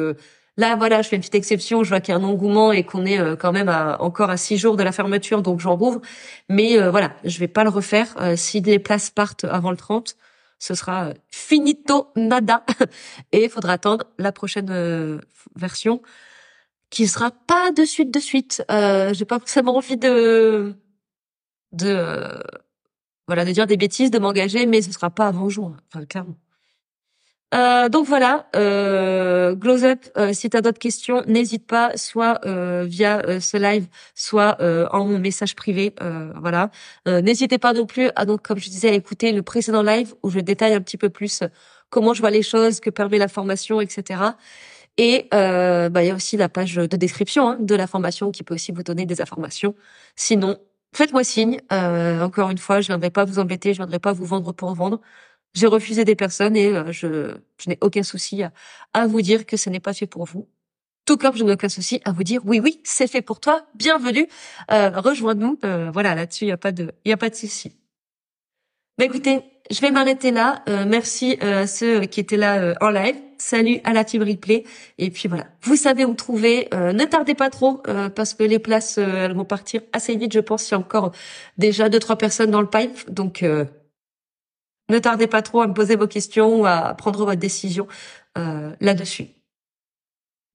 là, 0.58 0.76
voilà, 0.76 1.02
je 1.02 1.10
fais 1.10 1.16
une 1.16 1.22
petite 1.22 1.36
exception. 1.36 1.84
Je 1.84 1.90
vois 1.90 2.00
qu'il 2.00 2.14
y 2.14 2.18
a 2.18 2.20
un 2.20 2.24
engouement 2.24 2.72
et 2.72 2.84
qu'on 2.84 3.06
est 3.06 3.38
quand 3.38 3.52
même 3.52 3.70
encore 4.00 4.30
à 4.30 4.38
six 4.38 4.58
jours 4.58 4.78
de 4.78 4.84
la 4.84 4.92
fermeture, 4.92 5.42
donc 5.42 5.60
j'en 5.60 5.76
rouvre. 5.76 6.02
Mais 6.50 6.78
voilà, 6.90 7.14
je 7.24 7.40
vais 7.40 7.48
pas 7.48 7.64
le 7.64 7.70
refaire. 7.70 8.16
si 8.36 8.62
les 8.62 8.80
places 8.80 9.10
partent 9.10 9.46
avant 9.46 9.72
le 9.72 9.78
30, 9.78 10.16
ce 10.60 10.74
sera 10.74 11.14
finito 11.30 12.08
nada 12.16 12.66
et 13.32 13.44
il 13.46 13.50
faudra 13.50 13.74
attendre 13.74 14.06
la 14.18 14.32
prochaine 14.32 15.20
version 15.56 16.02
qui 16.90 17.08
sera 17.08 17.32
pas 17.32 17.72
de 17.72 17.84
suite 17.84 18.10
de 18.12 18.20
suite. 18.20 18.64
Euh, 18.72 19.14
j'ai 19.14 19.26
pas 19.26 19.40
forcément 19.40 19.76
envie 19.76 19.98
de 19.98 20.76
de 21.72 22.42
voilà 23.28 23.44
de 23.44 23.52
dire 23.52 23.68
des 23.68 23.78
bêtises, 23.78 24.12
de 24.12 24.20
m'engager, 24.20 24.66
mais 24.66 24.82
ce 24.82 24.92
sera 24.92 25.10
pas 25.10 25.28
avant 25.28 25.50
juin, 25.50 25.76
enfin 25.88 26.06
clairement. 26.06 26.38
Euh, 27.54 27.90
donc 27.90 28.08
voilà, 28.08 28.48
euh, 28.56 29.56
Up, 29.66 30.00
euh, 30.18 30.34
si 30.34 30.50
tu 30.50 30.58
as 30.58 30.62
d'autres 30.62 30.80
questions, 30.80 31.24
n'hésite 31.28 31.66
pas, 31.68 31.96
soit 31.96 32.40
euh, 32.46 32.86
via 32.88 33.22
euh, 33.28 33.40
ce 33.40 33.58
live, 33.58 33.88
soit 34.16 34.58
en 34.92 35.06
message 35.06 35.56
privé. 35.56 35.94
voilà. 36.36 36.72
n'hésitez 37.06 37.58
pas 37.58 37.74
non 37.74 37.86
plus 37.86 38.10
à 38.16 38.26
donc, 38.26 38.42
comme 38.42 38.58
je 38.58 38.70
disais, 38.70 38.90
à 38.90 38.94
écouter 38.94 39.32
le 39.32 39.42
précédent 39.44 39.84
live 39.84 40.14
où 40.24 40.30
je 40.30 40.40
détaille 40.40 40.74
un 40.74 40.82
petit 40.82 40.98
peu 40.98 41.10
plus 41.10 41.44
comment 41.90 42.14
je 42.14 42.22
vois 42.22 42.32
les 42.32 42.42
choses, 42.42 42.80
que 42.80 42.90
permet 42.90 43.18
la 43.18 43.28
formation, 43.28 43.80
etc. 43.82 44.22
Et 44.98 45.28
bah, 45.32 46.04
il 46.04 46.08
y 46.08 46.10
a 46.10 46.16
aussi 46.16 46.38
la 46.38 46.50
page 46.50 46.76
de 46.76 46.98
description 46.98 47.50
hein, 47.50 47.58
de 47.60 47.76
la 47.76 47.88
formation 47.88 48.32
qui 48.32 48.44
peut 48.44 48.56
aussi 48.56 48.72
vous 48.72 48.84
donner 48.84 49.06
des 49.06 49.22
informations. 49.22 49.76
Sinon, 50.16 50.58
faites-moi 50.94 51.24
signe. 51.24 51.60
encore 51.72 52.50
une 52.50 52.58
fois, 52.58 52.82
je 52.82 52.92
ne 52.92 52.96
viendrai 52.96 53.12
pas 53.12 53.26
vous 53.26 53.40
embêter, 53.40 53.74
je 53.74 53.82
ne 53.82 53.86
viendrai 53.86 54.00
pas 54.00 54.14
vous 54.14 54.26
vendre 54.26 54.52
pour 54.54 54.74
vendre. 54.74 55.02
J'ai 55.56 55.68
refusé 55.68 56.04
des 56.04 56.16
personnes 56.16 56.58
et 56.58 56.68
euh, 56.68 56.92
je, 56.92 57.34
je 57.58 57.70
n'ai 57.70 57.78
aucun 57.82 58.04
souci 58.04 58.44
à, 58.94 59.08
vous 59.08 59.22
dire 59.22 59.46
que 59.46 59.56
ce 59.56 59.70
n'est 59.70 59.80
pas 59.80 59.94
fait 59.94 60.06
pour 60.06 60.26
vous. 60.26 60.48
Tout 61.06 61.18
comme 61.18 61.36
je 61.36 61.44
n'ai 61.44 61.54
aucun 61.54 61.70
souci 61.70 62.02
à 62.04 62.12
vous 62.12 62.24
dire 62.24 62.42
oui, 62.46 62.60
oui, 62.60 62.82
c'est 62.84 63.08
fait 63.08 63.22
pour 63.22 63.40
toi, 63.40 63.66
bienvenue, 63.74 64.28
euh, 64.72 64.90
rejoins-nous. 64.90 65.58
Euh, 65.64 65.92
voilà, 65.94 66.14
là-dessus, 66.14 66.44
il 66.44 66.48
n'y 66.48 66.54
a 66.54 66.58
pas 66.58 66.74
de, 66.74 66.92
il 67.06 67.12
a 67.12 67.18
pas 67.18 67.30
de 67.30 67.36
souci. 67.36 67.72
Bah 68.98 69.06
écoutez, 69.06 69.42
je 69.72 69.80
vais 69.82 69.92
m'arrêter 69.92 70.32
là. 70.32 70.64
Euh, 70.68 70.86
merci 70.86 71.38
à 71.42 71.68
ceux 71.68 72.02
qui 72.02 72.20
étaient 72.20 72.38
là 72.38 72.76
en 72.82 72.90
live. 72.90 73.16
Salut 73.38 73.80
à 73.84 73.94
la 73.94 74.04
team 74.04 74.24
replay. 74.24 74.64
Et 74.98 75.10
puis 75.10 75.30
voilà, 75.30 75.46
vous 75.62 75.76
savez 75.76 76.06
où 76.06 76.14
trouver. 76.16 76.70
ne 76.72 77.06
tardez 77.06 77.36
pas 77.36 77.50
trop 77.50 77.84
parce 78.16 78.34
que 78.34 78.44
les 78.44 78.60
places 78.60 78.98
elles 78.98 79.34
vont 79.34 79.44
partir 79.44 79.82
assez 79.92 80.16
vite. 80.16 80.34
Je 80.34 80.40
pense 80.40 80.70
il 80.70 80.72
y 80.72 80.76
a 80.76 80.80
encore 80.80 81.12
déjà 81.58 81.90
deux 81.90 82.00
trois 82.00 82.18
personnes 82.18 82.52
dans 82.52 82.62
le 82.62 82.70
pipe. 82.70 83.12
Donc 83.12 83.44
ne 84.90 85.00
tardez 85.00 85.28
pas 85.28 85.42
trop 85.42 85.62
à 85.62 85.68
me 85.68 85.74
poser 85.74 85.96
vos 85.96 86.08
questions 86.08 86.62
ou 86.62 86.66
à 86.66 86.94
prendre 86.94 87.26
votre 87.26 87.40
décision 87.40 87.88
euh, 88.38 88.76
là-dessus. 88.80 89.28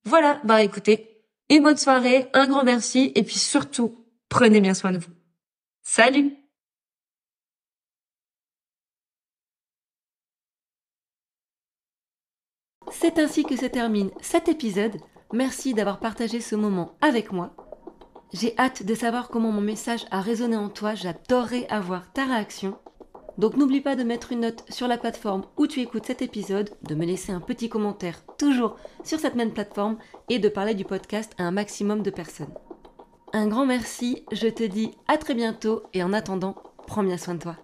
Voilà, 0.05 0.41
bah 0.45 0.63
écoutez, 0.63 1.25
une 1.49 1.63
bonne 1.63 1.77
soirée, 1.77 2.29
un 2.33 2.47
grand 2.47 2.65
merci 2.65 3.13
et 3.15 3.23
puis 3.23 3.39
surtout, 3.39 4.07
prenez 4.29 4.61
bien 4.61 4.75
soin 4.75 4.93
de 4.93 4.99
vous. 4.99 5.13
Salut 5.83 6.37
C'est 12.91 13.19
ainsi 13.19 13.45
que 13.45 13.57
se 13.57 13.67
termine 13.67 14.11
cet 14.21 14.49
épisode. 14.49 14.97
Merci 15.33 15.75
d'avoir 15.75 16.01
partagé 16.01 16.41
ce 16.41 16.57
moment 16.57 16.97
avec 17.01 17.33
moi. 17.33 17.55
J'ai 18.33 18.55
hâte 18.59 18.85
de 18.85 18.95
savoir 18.95 19.29
comment 19.29 19.53
mon 19.53 19.61
message 19.61 20.07
a 20.11 20.21
résonné 20.21 20.57
en 20.57 20.69
toi. 20.69 20.95
J'adorerais 20.95 21.67
avoir 21.69 22.13
ta 22.13 22.27
réaction. 22.27 22.79
Donc 23.39 23.57
n'oublie 23.57 23.81
pas 23.81 23.97
de 23.97 24.03
mettre 24.03 24.33
une 24.33 24.41
note 24.41 24.65
sur 24.69 24.89
la 24.89 24.99
plateforme 24.99 25.45
où 25.57 25.67
tu 25.67 25.81
écoutes 25.81 26.07
cet 26.07 26.23
épisode, 26.23 26.71
de 26.83 26.95
me 26.95 27.07
laisser 27.07 27.33
un 27.33 27.41
petit 27.41 27.69
commentaire 27.69 28.25
toujours 28.39 28.77
sur 29.05 29.19
cette 29.19 29.35
même 29.35 29.53
plateforme 29.53 29.99
et 30.29 30.39
de 30.39 30.49
parler 30.49 30.75
du 30.75 30.85
podcast 30.85 31.33
à 31.39 31.45
un 31.45 31.51
maximum 31.51 32.03
de 32.03 32.11
personnes. 32.11 32.53
Un 33.33 33.47
grand 33.47 33.67
merci, 33.67 34.25
je 34.33 34.49
te 34.49 34.65
dis 34.65 34.91
à 35.07 35.17
très 35.17 35.35
bientôt 35.35 35.83
et 35.95 36.03
en 36.03 36.13
attendant, 36.13 36.57
prends 36.87 37.05
bien 37.05 37.17
soin 37.17 37.35
de 37.35 37.43
toi. 37.43 37.57